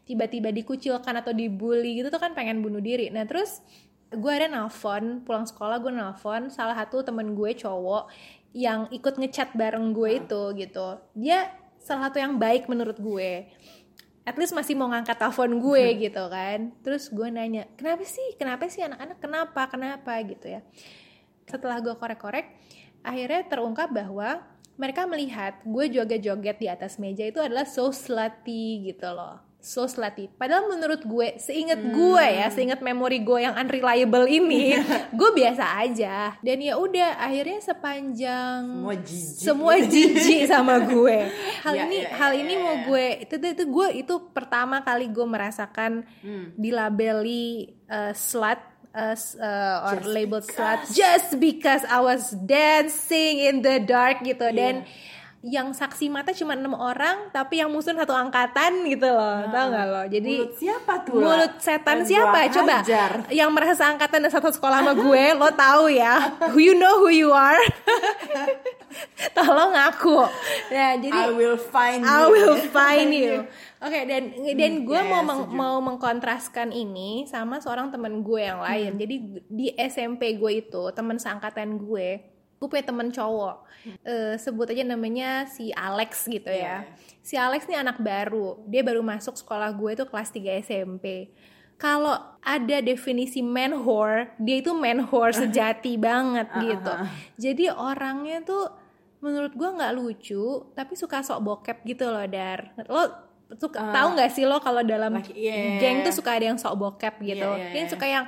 tiba-tiba 0.03 0.49
dikucilkan 0.49 1.15
atau 1.17 1.33
dibully 1.33 1.99
gitu 1.99 2.09
tuh 2.09 2.19
kan 2.19 2.33
pengen 2.33 2.63
bunuh 2.63 2.81
diri. 2.81 3.11
Nah 3.11 3.27
terus 3.27 3.61
gue 4.09 4.33
ada 4.33 4.49
nelfon 4.49 5.21
pulang 5.21 5.45
sekolah 5.45 5.77
gue 5.79 5.93
nelfon 5.93 6.49
salah 6.49 6.73
satu 6.73 7.05
temen 7.05 7.37
gue 7.37 7.53
cowok 7.53 8.09
yang 8.57 8.89
ikut 8.93 9.21
ngechat 9.21 9.55
bareng 9.55 9.93
gue 9.93 10.25
itu 10.25 10.43
gitu. 10.57 10.89
Dia 11.17 11.53
salah 11.81 12.09
satu 12.09 12.21
yang 12.21 12.37
baik 12.37 12.69
menurut 12.69 12.97
gue. 13.01 13.49
At 14.29 14.37
least 14.37 14.53
masih 14.53 14.77
mau 14.77 14.93
ngangkat 14.93 15.17
telepon 15.17 15.57
gue 15.61 15.85
gitu 16.09 16.25
kan. 16.29 16.73
Terus 16.85 17.09
gue 17.09 17.29
nanya 17.33 17.65
kenapa 17.77 18.05
sih? 18.05 18.37
Kenapa 18.37 18.69
sih 18.69 18.85
anak-anak? 18.85 19.19
Kenapa? 19.21 19.63
Kenapa? 19.69 20.13
Gitu 20.25 20.47
ya. 20.49 20.61
Setelah 21.49 21.81
gue 21.81 21.97
korek-korek 21.97 22.47
akhirnya 23.01 23.47
terungkap 23.47 23.89
bahwa 23.95 24.43
mereka 24.79 25.07
melihat 25.11 25.59
gue 25.67 25.85
joget-joget 25.91 26.57
di 26.61 26.69
atas 26.71 27.01
meja 27.03 27.27
itu 27.27 27.43
adalah 27.43 27.67
so 27.67 27.91
slutty 27.91 28.91
gitu 28.91 29.11
loh 29.11 29.48
so 29.61 29.85
slutty. 29.85 30.31
Padahal 30.31 30.67
menurut 30.67 31.03
gue 31.03 31.35
seingat 31.37 31.77
gue 31.79 32.25
ya 32.25 32.47
seingat 32.49 32.79
memori 32.79 33.21
gue 33.21 33.43
yang 33.43 33.53
unreliable 33.53 34.25
ini 34.25 34.79
gue 35.19 35.31
biasa 35.33 35.65
aja. 35.79 36.39
Dan 36.39 36.59
ya 36.59 36.75
udah 36.75 37.19
akhirnya 37.19 37.59
sepanjang 37.59 38.63
Semua 38.65 38.95
jijik. 38.97 39.37
semua 39.37 39.75
jijik 39.77 40.41
sama 40.45 40.79
gue. 40.81 41.19
Hal 41.65 41.75
Ya, 41.75 41.85
ini 41.85 41.99
ya, 42.01 42.09
hal 42.13 42.33
ya, 42.33 42.39
ini 42.39 42.55
ya, 42.55 42.61
mau 42.61 42.73
ya. 42.73 42.85
gue 42.85 43.07
itu 43.21 43.35
itu, 43.35 43.47
itu 43.53 43.65
gue 43.67 43.89
itu 43.99 44.15
pertama 44.31 44.81
kali 44.81 45.07
gue 45.07 45.27
merasakan 45.27 46.07
Hmm. 46.19 46.55
dilabeli 46.55 47.47
uh, 47.87 48.11
slut 48.11 48.59
uh, 48.91 49.13
s- 49.13 49.35
uh, 49.35 49.85
or 49.85 50.01
labeled 50.05 50.43
slut 50.45 50.87
just 50.89 51.37
because 51.37 51.83
I 51.85 51.99
was 51.99 52.31
dancing 52.39 53.43
in 53.43 53.61
the 53.61 53.79
dark 53.81 54.23
gitu. 54.23 54.49
Dan 54.49 54.87
yang 55.41 55.71
saksi 55.71 56.11
mata 56.11 56.35
cuma 56.35 56.53
enam 56.53 56.75
orang 56.75 57.31
tapi 57.31 57.63
yang 57.63 57.71
musuh 57.71 57.95
satu 57.95 58.11
angkatan 58.11 58.83
gitu 58.85 59.07
loh 59.07 59.47
tau 59.47 59.71
gak 59.71 59.87
lo 59.87 60.03
jadi 60.05 60.35
Mulut 60.43 60.59
siapa 60.59 60.93
tuh? 61.07 61.15
mulut 61.15 61.53
setan 61.59 62.03
siapa 62.03 62.51
coba 62.51 62.83
hajar. 62.83 63.13
yang 63.31 63.55
merasa 63.55 63.79
seangkatan 63.79 64.19
dan 64.19 64.33
satu 64.33 64.51
sekolah 64.51 64.83
sama 64.83 64.99
gue 65.07 65.25
lo 65.35 65.47
tahu 65.53 65.87
ya 65.89 66.35
who 66.51 66.59
you 66.59 66.75
know 66.75 66.99
who 66.99 67.07
you 67.07 67.31
are 67.31 67.55
tolong 69.37 69.71
ngaku 69.73 70.27
nah 70.69 70.99
jadi 70.99 71.15
I 71.15 71.31
will 71.31 71.55
find 71.57 72.03
I 72.03 72.19
you. 72.19 72.27
will 72.29 72.59
find 72.69 73.11
you. 73.11 73.35
Oke 73.79 74.11
dan 74.11 74.35
dan 74.35 74.73
gue 74.83 74.99
ya, 74.99 75.07
mau 75.07 75.23
ya, 75.23 75.29
meng- 75.29 75.45
setuju. 75.47 75.55
mau 75.55 75.77
mengkontraskan 75.79 76.75
ini 76.75 77.31
sama 77.31 77.63
seorang 77.63 77.95
temen 77.95 78.27
gue 78.27 78.43
yang 78.43 78.59
lain. 78.59 78.91
Hmm. 78.91 78.99
Jadi 78.99 79.15
di 79.47 79.67
SMP 79.79 80.35
gue 80.35 80.67
itu 80.67 80.83
teman 80.91 81.15
seangkatan 81.15 81.79
gue, 81.79 82.28
gue 82.59 82.69
punya 82.69 82.85
temen 82.85 83.09
cowok. 83.09 83.57
Eh, 84.03 84.35
sebut 84.37 84.67
aja 84.69 84.83
namanya 84.83 85.47
si 85.47 85.71
Alex 85.71 86.27
gitu 86.27 86.51
ya. 86.51 86.83
Iya. 86.85 86.99
Si 87.23 87.39
Alex 87.39 87.65
nih 87.71 87.79
anak 87.79 88.03
baru. 88.03 88.59
Dia 88.67 88.83
baru 88.83 89.01
masuk 89.01 89.39
sekolah 89.39 89.71
gue 89.73 89.91
itu 89.95 90.05
kelas 90.05 90.29
3 90.35 90.59
SMP. 90.61 91.31
Kalau 91.79 92.19
ada 92.43 92.83
definisi 92.83 93.39
man 93.39 93.71
whore, 93.87 94.35
dia 94.43 94.59
itu 94.59 94.75
man 94.75 95.07
whore 95.07 95.31
sejati 95.47 95.95
banget 95.95 96.51
gitu. 96.59 96.95
Jadi 97.39 97.71
orangnya 97.71 98.43
tuh 98.43 98.67
menurut 99.23 99.55
gua 99.55 99.75
nggak 99.79 99.95
lucu, 99.99 100.67
tapi 100.75 100.95
suka 100.99 101.23
sok 101.23 101.39
bokep 101.43 101.79
gitu 101.87 102.07
loh, 102.11 102.27
Dar. 102.27 102.75
Lo 102.91 103.07
suka 103.55 103.95
tahu 103.95 104.19
nggak 104.19 104.31
sih 104.35 104.45
lo 104.45 104.61
kalau 104.61 104.83
dalam 104.85 105.23
Laki- 105.23 105.33
iya. 105.39 105.81
geng 105.81 106.05
tuh 106.05 106.13
suka 106.13 106.37
ada 106.37 106.51
yang 106.51 106.59
sok 106.59 106.75
bokep 106.77 107.15
gitu. 107.23 107.47
Iya, 107.47 107.63
iya, 107.63 107.71
Ini 107.73 107.83
iya. 107.87 107.91
suka 107.91 108.07
yang 108.11 108.27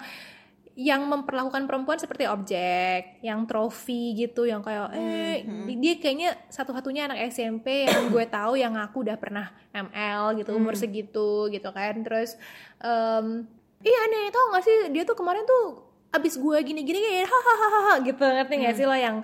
yang 0.73 1.03
memperlakukan 1.05 1.65
perempuan 1.65 1.97
seperti 1.97 2.25
objek, 2.25 3.21
yang 3.21 3.45
trofi 3.45 4.15
gitu, 4.15 4.45
yang 4.45 4.61
kayak 4.61 4.91
eh 4.93 5.43
Hmm, 5.43 5.67
dia 5.77 5.95
kayaknya 5.95 6.31
satu-satunya 6.47 7.05
anak 7.05 7.29
SMP 7.29 7.85
yang 7.85 8.09
gue 8.09 8.25
tahu 8.27 8.55
yang 8.55 8.75
aku 8.75 9.03
udah 9.03 9.15
pernah 9.15 9.51
ML 9.71 10.37
gitu 10.37 10.53
umur 10.53 10.73
Hmm. 10.73 10.81
segitu 10.81 11.31
gitu 11.49 11.69
kan. 11.69 11.95
Terus 12.01 12.39
em 12.79 13.45
iya 13.81 13.99
aneh 14.05 14.29
tau 14.29 14.51
gak 14.51 14.63
sih? 14.63 14.77
Dia 14.91 15.03
tuh 15.03 15.15
kemarin 15.15 15.43
tuh 15.43 15.85
abis 16.11 16.35
gue 16.35 16.57
gini-gini 16.61 16.99
kayak 16.99 17.29
hahaha 17.29 17.95
gitu. 18.03 18.23
Ngerti 18.23 18.55
gak 18.59 18.75
sih 18.75 18.85
lo 18.85 18.95
yang 18.95 19.21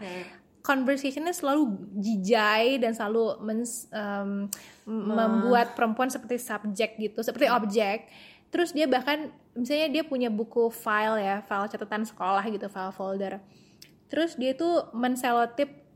conversationnya 0.60 1.30
selalu 1.30 1.62
jijai 1.94 2.76
dan 2.76 2.90
selalu 2.90 3.38
mens- 3.40 3.86
em, 3.88 4.50
m- 4.82 5.04
membuat 5.08 5.72
perempuan 5.72 6.10
seperti 6.10 6.38
subjek 6.38 6.98
gitu 6.98 7.22
seperti 7.22 7.46
objek 7.46 8.10
terus 8.50 8.72
dia 8.72 8.86
bahkan 8.86 9.30
misalnya 9.56 9.88
dia 10.00 10.04
punya 10.04 10.28
buku 10.28 10.68
file 10.68 11.18
ya 11.18 11.40
file 11.42 11.66
catatan 11.66 12.04
sekolah 12.04 12.44
gitu 12.52 12.68
file 12.68 12.94
folder. 12.94 13.34
Terus 14.06 14.38
dia 14.38 14.54
tuh 14.54 14.92
menselotip 14.94 15.86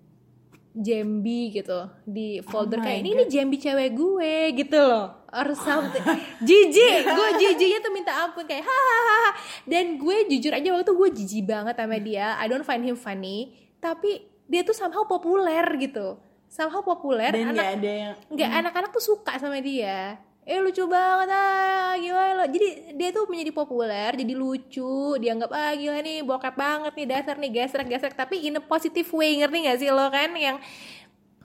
Jambi 0.71 1.51
gitu 1.51 1.91
di 2.07 2.39
folder 2.47 2.79
Oh 2.79 2.85
kayak 2.87 3.03
ini 3.03 3.11
ini 3.19 3.25
Jambi 3.27 3.59
cewek 3.59 3.91
gue 3.95 4.35
gitu 4.55 4.79
loh. 4.79 5.27
Or 5.31 5.51
something. 5.55 6.03
Jijik. 6.47 7.07
Gue 7.07 7.29
jijiknya 7.39 7.79
tuh 7.83 7.93
minta 7.95 8.11
ampun 8.27 8.47
kayak 8.47 8.67
hahaha 8.67 9.31
dan 9.67 9.99
gue 9.99 10.17
jujur 10.27 10.51
aja 10.51 10.75
waktu 10.75 10.91
gue 10.91 11.09
jijik 11.23 11.47
banget 11.47 11.75
sama 11.79 11.99
dia. 12.03 12.35
I 12.39 12.47
don't 12.51 12.67
find 12.67 12.83
him 12.83 12.99
funny. 12.99 13.55
Tapi 13.79 14.27
dia 14.51 14.67
tuh 14.67 14.75
somehow 14.75 15.07
populer 15.07 15.63
gitu. 15.79 16.19
Somehow 16.51 16.83
populer. 16.83 17.31
Dan 17.31 17.51
anak 17.51 17.55
nggak 17.55 17.71
ada 17.79 17.91
yang 17.91 18.15
nggak 18.31 18.51
anak-anak 18.63 18.91
tuh 18.91 19.03
suka 19.03 19.39
sama 19.39 19.59
dia 19.63 20.19
eh 20.51 20.59
lucu 20.59 20.83
banget 20.85 21.31
ah 21.31 21.95
gila 21.95 22.25
lo 22.35 22.45
jadi 22.45 22.69
dia 22.99 23.15
tuh 23.15 23.31
menjadi 23.31 23.55
populer 23.55 24.11
jadi 24.13 24.35
lucu 24.35 24.91
dianggap 25.17 25.51
ah 25.51 25.71
gila 25.73 26.03
nih 26.03 26.21
bokep 26.21 26.55
banget 26.55 26.93
nih 26.93 27.07
dasar 27.07 27.39
nih 27.39 27.51
gesrek 27.55 27.87
gesrek 27.87 28.15
tapi 28.15 28.43
in 28.43 28.59
a 28.59 28.63
positive 28.63 29.07
way 29.15 29.39
ngerti 29.39 29.59
gak 29.63 29.79
sih 29.79 29.89
lo 29.89 30.11
kan 30.11 30.35
yang 30.35 30.59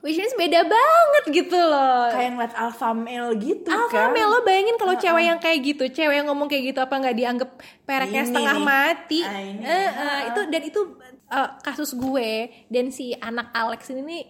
which 0.02 0.18
is 0.18 0.34
beda 0.34 0.62
banget 0.62 1.24
gitu 1.32 1.54
loh 1.54 2.10
kayak 2.10 2.34
ngeliat 2.34 2.54
alpha 2.54 2.90
male 2.90 3.34
gitu 3.38 3.70
Alpha 3.70 3.94
kan. 3.94 4.10
male 4.10 4.26
lo 4.26 4.42
bayangin 4.42 4.74
kalau 4.74 4.94
cewek 4.94 5.24
yang 5.24 5.38
kayak 5.38 5.58
gitu, 5.64 5.84
cewek 5.88 6.14
yang 6.16 6.26
ngomong 6.26 6.46
kayak 6.46 6.70
gitu 6.70 6.78
apa 6.78 6.94
nggak 6.94 7.16
dianggap 7.16 7.50
pereknya 7.82 8.22
Ini 8.22 8.28
setengah 8.30 8.56
mati? 8.60 9.20
Ah, 9.22 9.38
ini. 9.40 9.62
Eh, 9.62 9.90
eh, 9.90 10.20
itu 10.30 10.40
dan 10.46 10.62
itu 10.62 10.80
eh, 11.26 11.48
kasus 11.58 11.90
gue 11.94 12.30
dan 12.66 12.90
si 12.90 13.18
anak 13.18 13.50
Alex 13.50 13.90
ini 13.90 14.02
nih 14.04 14.22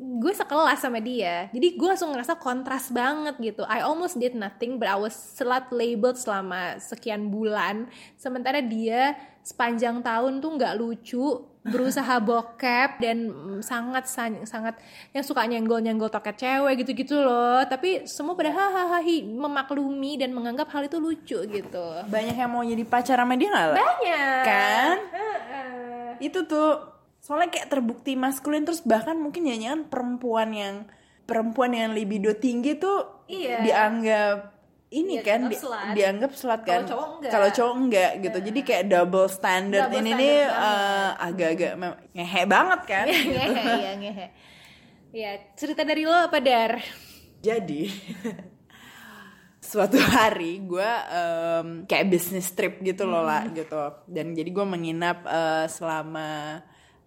gue 0.00 0.32
sekelas 0.32 0.80
sama 0.80 0.96
dia. 0.96 1.52
Jadi 1.52 1.76
gue 1.76 1.88
langsung 1.88 2.08
ngerasa 2.16 2.40
kontras 2.40 2.88
banget 2.88 3.36
gitu. 3.36 3.68
I 3.68 3.84
almost 3.84 4.16
did 4.16 4.32
nothing 4.32 4.80
but 4.80 4.88
I 4.88 4.96
was 4.96 5.12
slut 5.12 5.68
labeled 5.68 6.16
selama 6.16 6.80
sekian 6.80 7.28
bulan. 7.28 7.84
Sementara 8.16 8.64
dia 8.64 9.12
sepanjang 9.44 10.00
tahun 10.00 10.40
tuh 10.40 10.56
nggak 10.56 10.74
lucu 10.80 11.44
berusaha 11.60 12.16
bokep 12.28 12.96
dan 13.04 13.28
sangat 13.60 14.08
san- 14.08 14.48
sangat 14.48 14.80
yang 15.12 15.20
suka 15.20 15.44
nyenggol 15.44 15.84
nyenggol 15.84 16.08
toket 16.08 16.40
cewek 16.40 16.80
gitu 16.80 16.96
gitu 16.96 17.16
loh. 17.20 17.60
Tapi 17.68 18.08
semua 18.08 18.32
pada 18.32 18.56
hahaha 18.56 19.04
memaklumi 19.20 20.16
dan 20.16 20.32
menganggap 20.32 20.72
hal 20.72 20.88
itu 20.88 20.96
lucu 20.96 21.44
gitu. 21.44 21.86
Banyak 22.08 22.40
yang 22.40 22.48
mau 22.48 22.64
jadi 22.64 22.88
pacar 22.88 23.20
sama 23.20 23.36
dia 23.36 23.52
nggak 23.52 23.70
banyak. 23.76 24.42
Kan? 24.48 24.96
Itu 26.24 26.48
tuh 26.48 26.89
soalnya 27.20 27.48
kayak 27.50 27.68
terbukti 27.68 28.12
maskulin 28.14 28.64
terus 28.64 28.80
bahkan 28.80 29.14
mungkin 29.14 29.44
nyanyian 29.44 29.84
perempuan 29.84 30.50
yang 30.50 30.76
perempuan 31.22 31.70
yang 31.70 31.92
libido 31.92 32.32
tinggi 32.34 32.74
tuh 32.74 33.22
Iya. 33.26 33.62
dianggap 33.62 34.38
ini 34.90 35.14
Iya, 35.14 35.22
kan 35.22 35.38
dianggap 35.38 35.46
di- 35.46 35.60
slut. 35.60 35.80
dianggap 35.94 36.30
slut 36.34 36.60
kan? 36.60 36.66
Kalau 36.66 36.88
cowok 36.88 37.06
enggak. 37.14 37.30
kalau 37.30 37.48
cowok 37.48 37.74
enggak 37.76 38.10
gitu. 38.18 38.38
Jadi 38.42 38.60
kayak 38.60 38.84
double 38.86 39.28
standard 39.28 39.82
Double 39.86 39.96
ini 39.96 40.10
standard 40.10 40.26
nih 40.26 40.34
eh, 40.42 41.10
agak-agak 41.22 41.72
mem- 41.76 42.00
ngehe 42.10 42.42
banget 42.44 42.80
kan? 42.84 43.06
Ngehe 43.06 43.62
iya 43.76 43.92
ngehe. 43.94 44.26
Ya 45.10 45.30
cerita 45.54 45.82
dari 45.82 46.02
lo 46.02 46.16
apa 46.16 46.38
dar? 46.40 46.82
Jadi 47.38 47.86
suatu 49.62 50.00
hari 50.00 50.58
gue 50.60 50.90
em, 51.06 51.66
kayak 51.84 52.08
business 52.08 52.50
trip 52.50 52.80
gitu 52.80 53.04
loh 53.04 53.22
lah 53.22 53.46
gitu. 53.48 53.78
Dan 54.04 54.32
jadi 54.32 54.48
gue 54.48 54.66
menginap 54.66 55.22
eh, 55.22 55.66
selama 55.68 56.58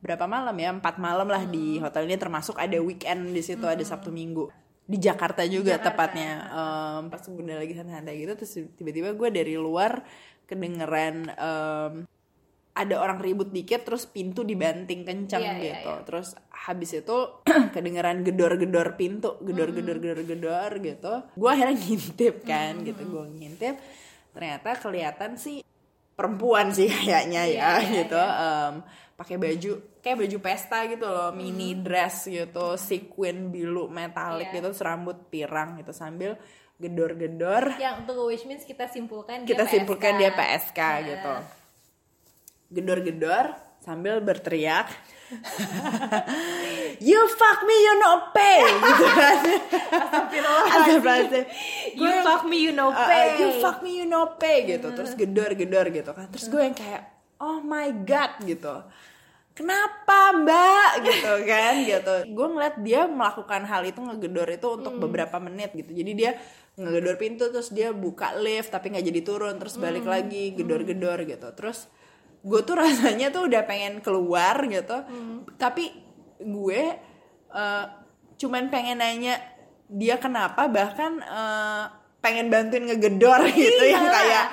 berapa 0.04 0.28
malam 0.28 0.56
ya? 0.60 0.70
Empat 0.76 1.00
malam 1.00 1.32
lah 1.32 1.48
di 1.48 1.80
hotel 1.80 2.04
ini. 2.06 2.20
Termasuk 2.20 2.60
ada 2.60 2.76
weekend 2.84 3.32
di 3.32 3.40
situ 3.40 3.64
ada 3.64 3.82
sabtu 3.82 4.12
minggu. 4.12 4.52
Di 4.84 5.00
Jakarta 5.00 5.48
juga 5.48 5.80
tepatnya. 5.80 6.52
Em, 6.52 7.04
pas 7.08 7.24
udah 7.24 7.56
lagi 7.64 7.72
santai-santai 7.72 8.16
gitu 8.20 8.34
terus 8.36 8.54
tiba-tiba 8.76 9.16
gue 9.16 9.30
dari 9.32 9.56
luar 9.56 10.04
kedengeran 10.44 11.32
em, 11.32 11.94
ada 12.74 12.96
orang 12.98 13.22
ribut 13.22 13.54
dikit 13.54 13.86
terus 13.86 14.10
pintu 14.10 14.42
dibanting 14.42 15.06
kencang 15.06 15.46
Iya, 15.46 15.54
iya, 15.62 15.76
gitu. 15.78 15.94
terus 16.10 16.34
habis 16.50 16.90
itu 16.98 17.18
kedengeran 17.76 18.26
gedor-gedor 18.26 18.98
pintu. 18.98 19.40
Gedor-gedor 19.40 20.02
gedor-gedor 20.02 20.72
gitu. 20.82 21.14
Gue 21.38 21.50
akhirnya 21.54 21.78
ngintip 21.86 22.44
kan 22.44 22.82
gitu 22.84 23.02
gue 23.08 23.26
ngintip. 23.40 23.78
Ternyata 24.34 24.70
kelihatan 24.82 25.38
sih 25.40 25.62
perempuan 26.18 26.74
sih 26.74 26.90
kayaknya 26.92 27.46
ya 27.48 27.72
gitu. 27.86 28.18
Em, 28.20 28.84
pakai 29.24 29.40
baju 29.40 29.72
kayak 30.04 30.18
baju 30.20 30.38
pesta 30.44 30.84
gitu 30.92 31.08
loh 31.08 31.32
mini 31.32 31.80
dress 31.80 32.28
gitu 32.28 32.76
sequin 32.76 33.48
biru 33.56 33.88
metalik 33.88 34.52
Iya. 34.52 34.60
gitu 34.60 34.66
terus 34.76 34.84
rambut 34.84 35.32
pirang 35.32 35.80
gitu 35.80 35.96
sambil 35.96 36.36
gedor-gedor. 36.76 37.80
Yang 37.80 38.04
untuk 38.04 38.28
which 38.28 38.44
means 38.44 38.68
kita 38.68 38.92
simpulkan 38.92 39.48
kita 39.48 39.64
dia 39.64 39.72
simpulkan 39.72 40.20
PSK. 40.20 40.20
dia 40.20 40.32
PSK 40.36 40.80
gitu. 41.08 41.34
Gedor-gedor 42.76 43.46
sambil 43.80 44.20
berteriak 44.20 44.92
you 47.02 47.20
fuck 47.40 47.64
me 47.64 47.74
you 47.74 47.96
no 47.98 48.30
pay. 48.36 48.62
Gitu 48.86 49.06
kan. 49.18 49.38
Astagfirullahaladzim. 49.90 51.46
you 51.98 52.12
fuck 52.22 52.44
me 52.46 52.58
you 52.62 52.74
know 52.76 52.94
Uh, 52.94 53.02
uh, 53.02 53.08
pay. 53.10 53.28
You 53.42 53.50
fuck 53.58 53.82
me 53.82 53.98
you 53.98 54.06
no 54.06 54.36
pay. 54.38 54.68
Gitu 54.68 54.94
terus 54.94 55.16
gedor-gedor 55.18 55.90
gitu 55.90 56.12
kan. 56.14 56.30
Terus 56.30 56.46
gue 56.52 56.62
yang 56.62 56.76
kayak 56.78 57.02
oh 57.42 57.60
my 57.66 57.92
god 58.06 58.40
gitu 58.46 58.76
kenapa 59.54 60.34
mbak? 60.34 60.90
Gitu 61.06 61.34
kan 61.46 61.74
gitu. 61.86 62.14
Gue 62.34 62.48
ngeliat 62.50 62.76
dia 62.82 63.06
melakukan 63.06 63.64
hal 63.66 63.82
itu 63.86 64.02
ngegedor 64.02 64.50
itu 64.50 64.68
untuk 64.70 64.94
beberapa 64.98 65.38
menit 65.38 65.74
gitu. 65.78 65.94
Jadi 65.94 66.12
dia 66.14 66.32
ngegedor 66.74 67.16
pintu 67.22 67.54
terus 67.54 67.70
dia 67.70 67.94
buka 67.94 68.34
lift 68.42 68.74
tapi 68.74 68.90
nggak 68.90 69.06
jadi 69.06 69.22
turun 69.22 69.62
terus 69.62 69.78
balik 69.78 70.06
lagi 70.10 70.58
gedor-gedor 70.58 71.22
gitu. 71.30 71.48
Terus 71.54 71.86
gue 72.44 72.60
tuh 72.66 72.76
rasanya 72.84 73.30
tuh 73.30 73.48
udah 73.48 73.62
pengen 73.64 74.02
keluar 74.02 74.58
gitu. 74.66 74.98
Tapi 75.56 75.94
gue 76.42 76.84
eh, 77.54 77.86
cuman 78.34 78.68
pengen 78.74 79.00
nanya 79.00 79.38
dia 79.88 80.18
kenapa 80.18 80.66
bahkan 80.66 81.22
eh, 81.22 81.86
pengen 82.26 82.50
bantuin 82.50 82.90
ngegedor 82.90 83.46
gitu. 83.54 83.84
Yang 83.86 84.06
Iyalah. 84.10 84.18
kayak 84.18 84.46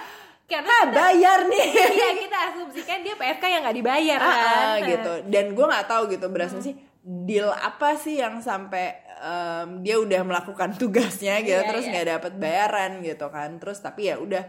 karena 0.50 0.68
ah 0.68 0.84
bayar 0.90 1.46
nih. 1.46 1.66
Iya 1.70 2.08
kita 2.18 2.38
asumsikan 2.50 2.98
dia 3.00 3.14
PSK 3.14 3.44
yang 3.46 3.62
nggak 3.62 3.76
dibayar 3.76 4.18
Ah, 4.18 4.26
kan? 4.26 4.58
ah, 4.58 4.76
gitu. 4.82 5.12
Dan 5.26 5.44
gue 5.52 5.64
nggak 5.64 5.86
tahu 5.86 6.02
gitu 6.08 6.26
berasa 6.26 6.58
sih 6.58 6.74
deal 7.00 7.48
apa 7.48 7.94
sih 7.94 8.18
yang 8.18 8.38
sampai 8.40 8.92
em, 9.16 9.80
dia 9.80 9.96
udah 9.96 10.20
melakukan 10.20 10.74
tugasnya 10.76 11.40
gitu 11.40 11.54
Iya, 11.54 11.64
terus 11.64 11.84
iya. 11.84 11.90
nggak 11.94 12.06
dapet 12.10 12.32
bayaran 12.36 12.92
gitu 13.00 13.26
kan. 13.28 13.56
Terus 13.56 13.78
tapi 13.78 14.06
ya 14.06 14.18
udah 14.18 14.42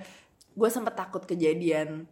gue 0.51 0.69
sempet 0.69 0.93
takut 0.93 1.23
kejadian 1.23 2.09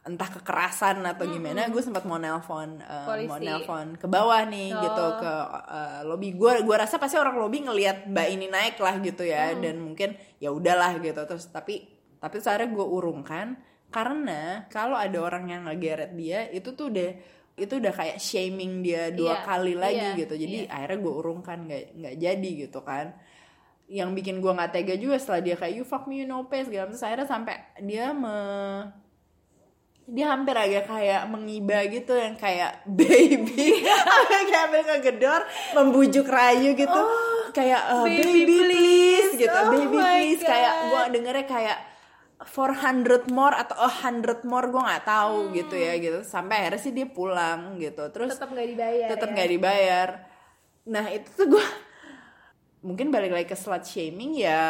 entah 0.00 0.30
kekerasan 0.30 1.04
atau 1.04 1.28
gimana 1.28 1.68
gue 1.68 1.82
sempat 1.82 2.00
mau 2.02 2.16
nelpon 2.16 2.80
eh, 2.80 3.28
mau 3.28 3.36
nelpon 3.36 3.92
ke 3.94 4.08
bawah 4.08 4.40
nih 4.42 4.72
Oh. 4.72 4.80
gitu 4.80 5.04
ke 5.20 5.32
eh, 5.68 6.00
lobby. 6.02 6.32
Gue 6.32 6.62
gue 6.62 6.76
rasa 6.78 6.96
pasti 6.96 7.16
orang 7.16 7.36
lobby 7.36 7.60
ngelihat 7.60 8.06
mbak 8.06 8.26
ini 8.30 8.46
naik 8.48 8.78
lah 8.78 8.96
gitu 8.98 9.20
ya 9.20 9.52
Mm. 9.52 9.60
dan 9.60 9.74
mungkin 9.78 10.08
ya 10.36 10.48
udahlah 10.48 10.96
gitu. 10.96 11.20
Terus 11.20 11.50
tapi 11.50 11.97
tapi 12.18 12.42
sekarang 12.42 12.74
gue 12.74 12.86
urungkan 12.86 13.58
karena 13.88 14.68
kalau 14.68 14.98
ada 14.98 15.16
orang 15.16 15.48
yang 15.48 15.62
ngegeret 15.64 16.12
dia 16.12 16.44
itu 16.52 16.76
tuh 16.76 16.92
udah 16.92 17.10
itu 17.58 17.74
udah 17.82 17.92
kayak 17.92 18.18
shaming 18.22 18.86
dia 18.86 19.10
dua 19.10 19.42
Iya, 19.42 19.44
kali 19.44 19.74
lagi 19.74 20.06
iya, 20.14 20.14
gitu. 20.14 20.34
Jadi 20.38 20.58
iya. 20.64 20.70
akhirnya 20.70 20.98
gue 21.02 21.14
urungkan 21.14 21.58
nggak 21.66 21.84
nggak 21.98 22.16
jadi 22.22 22.50
gitu 22.66 22.80
kan. 22.86 23.06
Yang 23.90 24.10
bikin 24.22 24.36
gue 24.38 24.52
nggak 24.54 24.70
tega 24.70 24.94
juga 24.94 25.16
setelah 25.18 25.40
dia 25.42 25.56
kayak 25.58 25.74
you 25.74 25.82
fuck 25.82 26.06
me 26.06 26.22
you 26.22 26.26
know 26.28 26.46
pay 26.46 26.62
segala 26.62 26.86
macam. 26.86 27.02
Akhirnya 27.02 27.26
sampai 27.26 27.54
dia 27.82 28.14
me 28.14 28.36
dia 30.08 30.24
hampir 30.32 30.56
agak 30.56 30.88
kayak 30.88 31.22
mengiba 31.28 31.84
gitu 31.90 32.14
yang 32.14 32.38
kayak 32.38 32.86
baby. 32.98 33.82
Kayak 34.46 34.60
hampir 34.62 34.82
ngegedor 34.86 35.42
membujuk 35.74 36.26
rayu 36.30 36.78
gitu. 36.78 37.00
Kayak 37.50 37.82
uh, 37.90 38.06
baby, 38.06 38.22
baby, 38.22 38.56
please, 38.62 38.70
please. 38.70 39.30
gitu. 39.42 39.58
Oh 39.58 39.72
baby 39.74 39.96
please. 39.98 40.40
Kayak 40.46 40.72
God. 40.78 40.86
gue 40.86 41.02
dengernya 41.18 41.46
kayak 41.50 41.78
400 42.38 43.26
more 43.34 43.50
atau 43.52 43.74
a 43.76 43.90
100 43.90 44.46
more 44.46 44.70
gue 44.70 44.78
nggak 44.78 45.04
tahu 45.04 45.50
gitu 45.50 45.74
ya 45.74 45.98
gitu 45.98 46.22
sampai 46.22 46.66
akhirnya 46.66 46.80
sih 46.80 46.92
dia 46.94 47.06
pulang 47.10 47.74
gitu 47.76 48.06
terus 48.14 48.30
tetap 48.38 48.54
nggak 48.54 48.68
dibayar 48.68 49.08
tetap 49.10 49.28
ya. 49.28 49.34
nggak 49.34 49.50
dibayar 49.50 50.08
nah 50.86 51.04
itu 51.10 51.28
tuh 51.34 51.46
gue 51.50 51.66
mungkin 52.80 53.10
balik 53.10 53.34
lagi 53.34 53.46
ke 53.46 53.58
slut 53.58 53.82
shaming 53.82 54.38
ya 54.38 54.62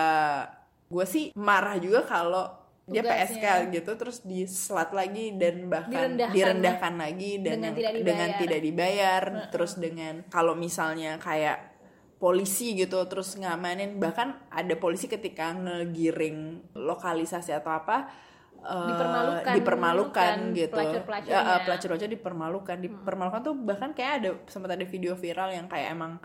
gue 0.89 1.05
sih 1.05 1.29
marah 1.37 1.77
juga 1.77 2.09
kalau 2.09 2.49
dia 2.89 3.05
Tugasnya. 3.05 3.37
PSK 3.37 3.45
gitu 3.77 3.91
terus 4.01 4.19
di 4.25 4.49
slut 4.49 4.97
lagi 4.97 5.37
dan 5.37 5.69
bahkan 5.69 6.17
Direndahkan. 6.17 6.33
direndahkan, 6.33 6.93
lagi 6.97 7.33
dan 7.37 7.53
Dengan 7.53 7.65
yang- 7.69 7.77
tidak 7.77 7.93
dibayar. 7.93 8.09
dengan 8.09 8.29
tidak 8.41 8.61
dibayar 8.65 9.23
terus 9.53 9.73
dengan 9.77 10.15
kalau 10.33 10.57
misalnya 10.57 11.21
kayak 11.21 11.78
polisi 12.19 12.75
gitu 12.75 12.99
terus 13.07 13.35
ngamanin. 13.35 13.97
Bahkan 13.97 14.51
ada 14.51 14.75
polisi 14.75 15.07
ketika 15.07 15.55
ngegiring 15.55 16.71
lokalisasi 16.75 17.55
atau 17.55 17.73
apa 17.73 18.11
eh, 18.59 18.87
Dipermalukan, 18.91 19.53
dipermalukan 19.55 20.35
bukan 20.51 20.59
gitu. 20.59 20.75
pelacur-pelacurnya. 20.75 21.31
Ya, 21.33 21.41
eh, 21.47 21.61
pelacur-pelacur 21.63 22.11
dipermalukan. 22.11 22.77
Dipermalukan 22.83 23.41
tuh 23.41 23.55
bahkan 23.55 23.91
kayak 23.95 24.13
ada 24.19 24.31
sempat 24.47 24.75
ada 24.75 24.83
video 24.83 25.15
viral 25.15 25.55
yang 25.55 25.71
kayak 25.71 25.95
emang 25.95 26.19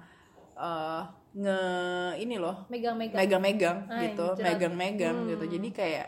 eh, 0.54 1.02
nge 1.34 1.58
ini 2.22 2.38
loh 2.38 2.70
megang-megang. 2.70 3.18
megang-megang 3.18 3.78
Ah, 3.90 4.06
gitu 4.06 4.38
megang-megang 4.38 5.26
Hmm. 5.26 5.30
gitu 5.34 5.46
jadi 5.50 5.70
kayak 5.74 6.08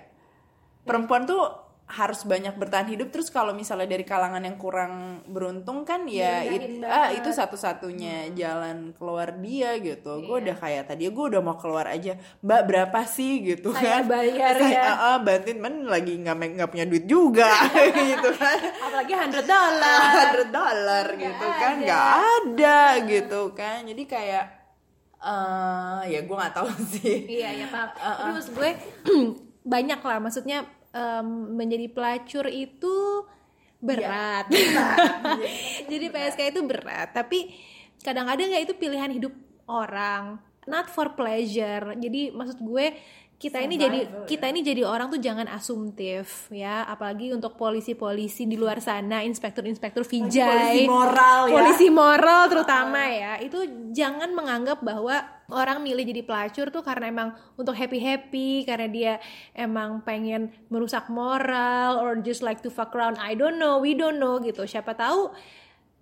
perempuan 0.85 1.25
tuh 1.25 1.64
harus 1.87 2.25
banyak 2.25 2.53
bertahan 2.53 2.89
hidup. 2.89 3.07
Terus 3.07 3.29
kalau 3.29 3.53
misalnya 3.53 3.85
dari 3.85 4.01
kalangan 4.01 4.41
yang 4.41 4.57
kurang 4.57 4.93
beruntung 5.23 5.85
kan 5.85 6.09
ya 6.09 6.41
it- 6.41 6.81
ah, 6.81 7.13
itu 7.13 7.29
satu-satunya 7.29 8.33
jalan 8.33 8.89
keluar 8.91 9.37
dia 9.37 9.77
gitu. 9.77 10.17
Gue 10.19 10.41
Iya. 10.41 10.43
udah 10.43 10.55
kayak 10.57 10.83
tadi 10.87 11.05
gue 11.05 11.25
udah 11.27 11.39
mau 11.39 11.53
keluar 11.55 11.85
aja. 11.85 12.17
Mbak 12.41 12.61
berapa 12.65 12.99
sih 13.05 13.37
gitu 13.45 13.69
Saya 13.71 14.01
kan? 14.01 14.09
bayar 14.09 14.57
Saya, 14.57 14.73
ya. 14.73 14.81
ah, 14.83 14.97
ah, 14.97 15.17
bantuin 15.19 15.57
men 15.57 15.85
lagi 15.85 16.17
nggak 16.17 16.35
nggak 16.57 16.69
punya 16.69 16.85
duit 16.85 17.05
juga 17.05 17.53
gitu 18.09 18.29
kan. 18.33 18.57
Apalagi 18.81 19.13
100 19.13 19.45
dolar 19.45 20.01
hundred 20.09 20.49
dollar 20.49 21.05
gitu 21.21 21.45
kan 21.53 21.71
ada. 21.71 21.83
nggak 21.85 22.05
ada 22.33 22.79
gitu 23.05 23.41
kan. 23.53 23.79
Jadi 23.83 24.03
kayak 24.05 24.45
eh 25.21 26.01
ya 26.07 26.19
gue 26.21 26.35
nggak 26.35 26.55
tahu 26.55 26.69
sih. 26.93 27.29
Iya 27.29 27.49
ya 27.55 27.67
paham 27.69 27.89
terus 28.33 28.49
gue 28.49 28.69
banyak 29.77 29.99
lah. 29.99 30.17
Maksudnya 30.17 30.65
em, 30.95 31.27
menjadi 31.59 31.91
pelacur 31.91 32.47
itu 32.47 33.27
berat. 33.83 34.47
Jadi 35.91 36.05
PSK 36.07 36.41
itu 36.55 36.61
berat 36.63 37.11
tapi 37.11 37.51
kadang-kadang 37.99 38.55
ya 38.55 38.59
itu 38.63 38.71
pilihan 38.73 39.11
hidup 39.11 39.35
orang? 39.67 40.39
Not 40.65 40.89
for 40.89 41.13
pleasure. 41.13 41.93
Jadi 41.99 42.33
maksud 42.33 42.57
gue 42.63 42.95
kita 43.45 43.61
ini 43.61 43.75
jadi 43.77 43.99
kita 44.25 44.45
ini 44.49 44.65
jadi 44.65 44.81
orang 44.89 45.13
tuh 45.13 45.21
jangan 45.21 45.45
asumtif 45.45 46.49
ya. 46.49 46.81
Apalagi 46.89 47.29
untuk 47.29 47.53
polisi-polisi 47.53 48.49
di 48.49 48.57
luar 48.57 48.81
sana 48.81 49.21
inspektur-inspektur 49.21 50.01
polisi 50.01 50.25
Vijay. 50.25 50.89
moral 50.89 51.45
ya. 51.45 51.53
polisi 51.53 51.87
moral 51.93 52.49
terutama 52.49 53.05
ya. 53.05 53.37
Itu 53.37 53.61
jangan 53.93 54.33
menganggap 54.33 54.81
bahwa 54.81 55.21
orang 55.53 55.85
milih 55.85 56.09
jadi 56.09 56.25
pelacur 56.25 56.73
tuh 56.73 56.81
karena 56.81 57.13
emang 57.13 57.29
untuk 57.53 57.77
happy 57.77 58.01
happy 58.01 58.65
karena 58.65 58.87
dia 58.89 59.13
emang 59.53 60.01
pengen 60.01 60.49
merusak 60.73 61.05
moral 61.13 62.01
or 62.01 62.17
just 62.25 62.41
like 62.41 62.65
to 62.65 62.73
fuck 62.73 62.89
around. 62.97 63.21
I 63.21 63.37
don't 63.37 63.61
know 63.61 63.77
we 63.77 63.93
don't 63.93 64.17
know 64.17 64.41
gitu. 64.41 64.65
Siapa 64.65 64.97
tahu 64.97 65.29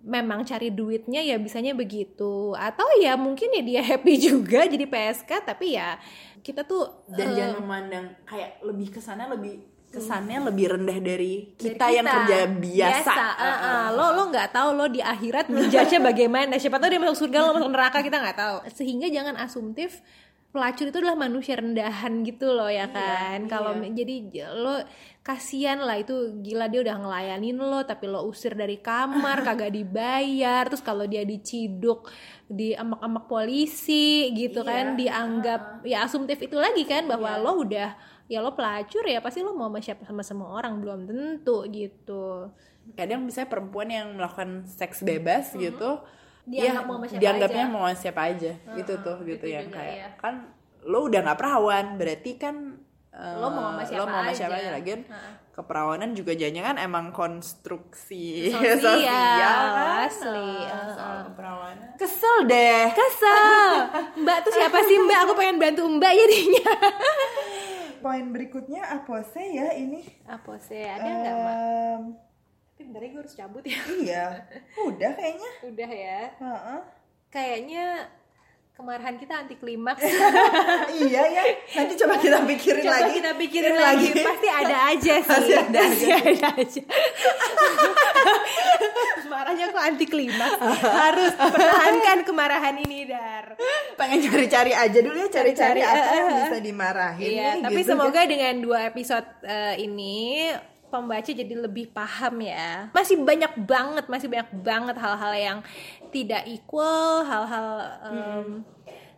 memang 0.04 0.44
cari 0.44 0.68
duitnya 0.68 1.24
ya 1.24 1.40
bisanya 1.40 1.72
begitu. 1.72 2.52
Atau 2.54 2.84
ya 3.00 3.16
mungkin 3.16 3.50
ya 3.56 3.62
dia 3.64 3.82
happy 3.96 4.14
juga 4.20 4.68
jadi 4.68 4.84
PSK 4.84 5.30
tapi 5.48 5.74
ya 5.74 5.96
kita 6.44 6.68
tuh 6.68 7.08
dan 7.08 7.32
eh, 7.32 7.34
jangan 7.40 7.56
memandang 7.64 8.06
kayak 8.28 8.60
lebih 8.60 8.92
kesannya 8.92 9.32
lebih 9.32 9.74
kesannya 9.94 10.38
lebih 10.50 10.66
rendah 10.74 10.98
dari 10.98 11.54
dari 11.54 11.78
kita, 11.78 11.86
yang 11.94 12.02
kerja 12.02 12.38
biasa, 12.50 13.14
Ah, 13.14 13.46
ah. 13.46 13.84
lo 13.94 14.06
lo 14.18 14.22
nggak 14.34 14.50
tahu 14.50 14.68
lo 14.74 14.90
di 14.90 14.98
akhirat 14.98 15.46
ngejudge 15.46 16.02
bagaimana. 16.02 16.58
Siapa 16.58 16.82
tahu 16.82 16.90
dia 16.90 17.00
masuk 17.00 17.18
surga 17.24 17.38
lo 17.46 17.54
masuk 17.54 17.70
neraka 17.70 18.02
kita 18.02 18.18
nggak 18.18 18.38
tahu. 18.38 18.56
Sehingga 18.74 19.06
jangan 19.06 19.38
asumtif 19.38 20.02
pelacur 20.50 20.90
itu 20.90 20.98
adalah 21.02 21.18
manusia 21.18 21.58
rendahan 21.58 22.26
gitu 22.26 22.50
loh 22.50 22.70
ya 22.70 22.90
kan? 22.90 23.46
Kalau 23.46 23.78
iya. 23.78 23.90
jadi 23.94 24.14
lo 24.58 24.82
kasihan 25.24 25.80
lah 25.80 25.96
itu 25.96 26.36
gila 26.44 26.68
dia 26.68 26.84
udah 26.84 27.00
ngelayanin 27.00 27.56
lo 27.56 27.80
tapi 27.88 28.04
lo 28.04 28.28
usir 28.28 28.52
dari 28.52 28.76
kamar 28.76 29.40
kagak 29.48 29.72
dibayar 29.72 30.68
terus 30.68 30.84
kalau 30.84 31.08
dia 31.08 31.24
diciduk 31.24 32.12
di 32.44 32.76
emak-emak 32.76 33.24
polisi 33.24 34.28
gitu 34.36 34.60
Iya, 34.60 34.68
kan 34.68 34.86
dianggap 35.00 35.62
ya 35.88 36.04
asumtif 36.04 36.44
itu 36.44 36.60
lagi 36.60 36.84
kan 36.84 37.08
bahwa 37.08 37.40
lo 37.40 37.64
udah 37.64 37.96
ya 38.28 38.44
lo 38.44 38.52
pelacur 38.52 39.00
ya 39.08 39.24
pasti 39.24 39.40
lo 39.40 39.56
mau 39.56 39.72
sama 39.72 39.80
siapa 39.80 40.04
sama 40.04 40.20
semua 40.20 40.52
orang 40.60 40.76
belum 40.84 41.08
tentu 41.08 41.64
gitu 41.72 42.52
kadang 42.92 43.24
misalnya 43.24 43.48
perempuan 43.48 43.88
yang 43.88 44.12
melakukan 44.20 44.68
seks 44.68 45.00
bebas 45.00 45.56
gitu 45.56 46.04
Dianggap 46.44 46.84
ya, 46.84 46.88
mau 46.88 46.96
sama 47.00 47.06
siapa 47.08 47.22
dianggapnya 47.24 47.64
aja. 47.64 47.72
mau 47.72 47.82
sama 47.88 47.96
siapa 47.96 48.20
aja 48.28 48.52
gitu 48.76 48.92
tuh 49.00 49.16
gitu 49.24 49.44
itu 49.48 49.56
yang 49.56 49.72
kayak 49.72 49.96
iya. 49.96 50.08
kan 50.20 50.52
lo 50.84 51.08
udah 51.08 51.20
nggak 51.24 51.38
perawan 51.40 51.96
berarti 51.96 52.36
kan 52.36 52.83
eh, 53.14 53.34
Lo 53.38 53.48
mau 53.48 53.70
sama 53.70 53.82
siapa 53.82 53.98
lo 53.98 54.04
mau 54.04 54.18
sama 54.18 54.28
aja. 54.28 54.36
siapa 54.36 54.54
aja 54.56 54.70
lagian 54.72 55.00
Heeh. 55.04 55.32
keperawanan 55.50 56.10
juga 56.12 56.34
jadinya 56.34 56.66
kan 56.66 56.76
emang 56.76 57.10
konstruksi 57.10 58.50
Sosial, 58.50 59.62
kan? 59.78 60.04
asli, 60.04 60.50
eh, 60.60 60.86
soal 60.90 61.16
eh. 61.16 61.22
keperawanan 61.24 61.88
kesel 61.94 62.36
deh. 62.44 62.90
Kesel. 62.90 63.70
Mbak 64.22 64.38
tuh 64.42 64.52
siapa 64.52 64.78
sih 64.82 64.98
mbak? 64.98 65.18
Aku 65.24 65.32
pengen 65.34 65.56
bantu 65.56 65.86
mbak 65.86 66.10
jadinya. 66.12 66.74
Poin 68.02 68.26
berikutnya 68.30 68.82
apa 68.84 69.22
sih 69.24 69.56
ya 69.56 69.72
ini. 69.72 70.02
Apa 70.26 70.58
sih 70.58 70.82
ada 70.82 71.06
nggak 71.06 71.34
mbak? 71.34 71.98
Tapi 72.74 72.82
bentar 72.84 73.00
gue 73.00 73.16
harus 73.16 73.32
cabut 73.32 73.62
ya. 73.62 73.78
Iya. 73.86 74.26
Udah 74.76 75.10
kayaknya. 75.14 75.50
Udah 75.62 75.90
ya. 75.90 76.20
Heeh. 76.34 76.80
kayaknya 77.30 77.86
kemarahan 78.74 79.14
kita 79.14 79.34
anti 79.38 79.54
klimaks 79.54 80.02
iya. 81.00 81.22
Ya 81.24 81.44
nanti 81.74 81.94
coba 81.94 82.18
kita 82.18 82.42
pikirin 82.42 82.82
coba 82.82 82.96
lagi. 83.00 83.12
kita 83.16 83.30
pikirin 83.38 83.74
lagi. 83.74 84.08
pasti 84.18 84.48
ada 84.50 84.76
aja 84.90 85.14
sih. 85.22 85.30
Pasti 85.30 85.52
ada 85.54 85.78
Pasti 85.78 86.08
ada 86.10 86.48
aja. 86.58 86.82
Marahnya 89.24 89.66
kok 89.70 89.82
anti 89.82 90.06
klimaks 90.06 90.60
harus 90.78 91.32
pertahankan 91.34 92.22
kemarahan 92.22 92.76
ini 92.78 93.02
dar. 93.04 93.58
Pengen 93.94 94.22
cari-cari 94.22 94.70
aja 94.70 94.98
dulu 95.00 95.16
ya 95.16 95.28
cari-cari 95.28 95.80
apa 95.82 96.12
yang 96.12 96.28
bisa 96.38 96.56
dimarahin 96.62 97.30
Iya, 97.34 97.48
nih, 97.58 97.62
tapi 97.66 97.80
gitu. 97.82 97.90
semoga 97.94 98.20
dengan 98.30 98.54
dua 98.62 98.86
episode 98.86 99.26
eh, 99.42 99.74
ini 99.82 100.50
pembaca 100.94 101.26
jadi 101.26 101.54
lebih 101.58 101.90
paham 101.90 102.38
ya. 102.38 102.94
Masih 102.94 103.18
banyak 103.18 103.50
banget, 103.60 104.06
masih 104.06 104.30
banyak 104.30 104.50
banget 104.56 104.96
hal-hal 104.96 105.34
yang 105.34 105.58
tidak 106.08 106.46
equal, 106.46 107.26
hal-hal 107.26 107.68
um, 108.00 108.48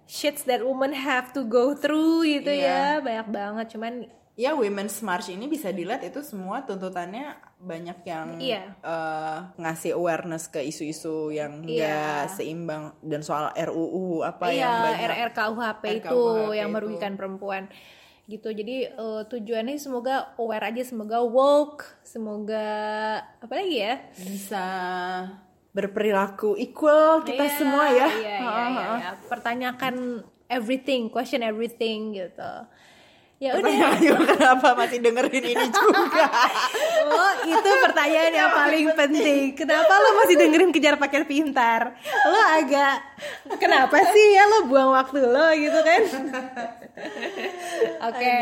shits 0.09 0.41
that 0.43 0.65
women 0.65 0.97
have 0.97 1.31
to 1.31 1.45
go 1.45 1.77
through 1.77 2.25
gitu 2.25 2.49
Iya. 2.49 2.97
ya, 2.97 3.05
banyak 3.05 3.29
banget. 3.29 3.67
Cuman 3.69 3.93
ya 4.33 4.53
Women's 4.53 5.01
March 5.01 5.29
ini 5.29 5.45
bisa 5.45 5.69
dilihat 5.69 6.05
itu 6.05 6.21
semua 6.21 6.61
tuntutannya 6.61 7.37
banyak 7.59 7.99
yang 8.05 8.37
Iya. 8.37 8.63
eh, 8.79 9.39
ngasih 9.57 9.93
awareness 9.93 10.45
ke 10.47 10.61
isu-isu 10.61 11.29
yang 11.31 11.61
Iya. 11.61 11.89
enggak 11.89 12.25
seimbang 12.33 12.85
dan 13.01 13.21
soal 13.21 13.49
RUU 13.51 14.21
apa 14.23 14.49
yang 14.49 14.69
iya 14.69 14.73
banyak 14.83 15.09
RRKUHP 15.33 15.83
itu 16.05 16.05
RKUHP 16.13 16.53
yang 16.55 16.69
itu. 16.69 16.77
merugikan 16.77 17.13
perempuan 17.15 17.73
gitu. 18.27 18.51
Jadi 18.51 18.91
eh, 18.91 19.23
tujuannya 19.31 19.79
semoga 19.79 20.35
aware 20.39 20.71
aja, 20.75 20.83
semoga 20.83 21.23
woke, 21.23 21.87
semoga 22.03 22.69
apa 23.39 23.53
lagi 23.55 23.79
ya? 23.83 23.95
bisa 24.19 24.67
berperilaku 25.77 26.57
equal 26.57 27.21
kita 27.21 27.45
Iya, 27.45 27.57
semua 27.61 27.85
ya. 27.93 28.09
Iya, 28.09 28.37
iya, 28.41 28.65
iya, 28.73 28.87
iya. 28.97 29.11
Pertanyakan 29.29 30.25
everything, 30.49 31.13
question 31.13 31.45
everything 31.45 32.17
gitu. 32.17 32.53
Ya 33.37 33.53
udah. 33.53 34.01
Juga 34.05 34.33
kenapa 34.33 34.69
masih 34.73 34.99
dengerin 35.05 35.45
ini 35.45 35.67
juga? 35.69 36.25
Oh, 37.07 37.33
itu 37.47 37.71
pertanyaan 37.87 38.35
yang 38.35 38.51
paling 38.51 38.87
penting. 38.99 39.55
Kenapa 39.55 39.93
lo 39.95 40.19
masih 40.25 40.37
dengerin 40.37 40.75
kejar 40.75 40.99
paket 40.99 41.23
pintar? 41.29 41.95
Lo 42.27 42.41
agak 42.59 42.99
kenapa 43.63 43.95
sih 44.11 44.35
ya 44.35 44.45
lo 44.51 44.67
buang 44.67 44.91
waktu 44.91 45.23
lo 45.23 45.49
gitu 45.55 45.79
kan? 45.87 46.03
Oke. 48.11 48.37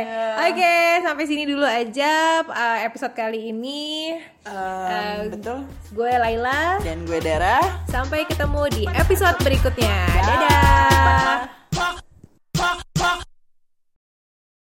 Oke, 0.48 0.74
sampai 1.04 1.24
sini 1.28 1.44
dulu 1.44 1.66
aja 1.66 2.40
uh, 2.46 2.78
episode 2.86 3.12
kali 3.12 3.52
ini. 3.52 4.16
Em, 4.48 5.28
betul. 5.28 5.68
Gue 5.92 6.12
Laila. 6.16 6.80
Dan 6.80 7.04
gue 7.04 7.20
Dara. 7.20 7.60
Sampai 7.90 8.24
ketemu 8.24 8.62
di 8.72 8.82
episode 8.88 9.36
berikutnya. 9.44 9.96
Dadah. 10.24 12.02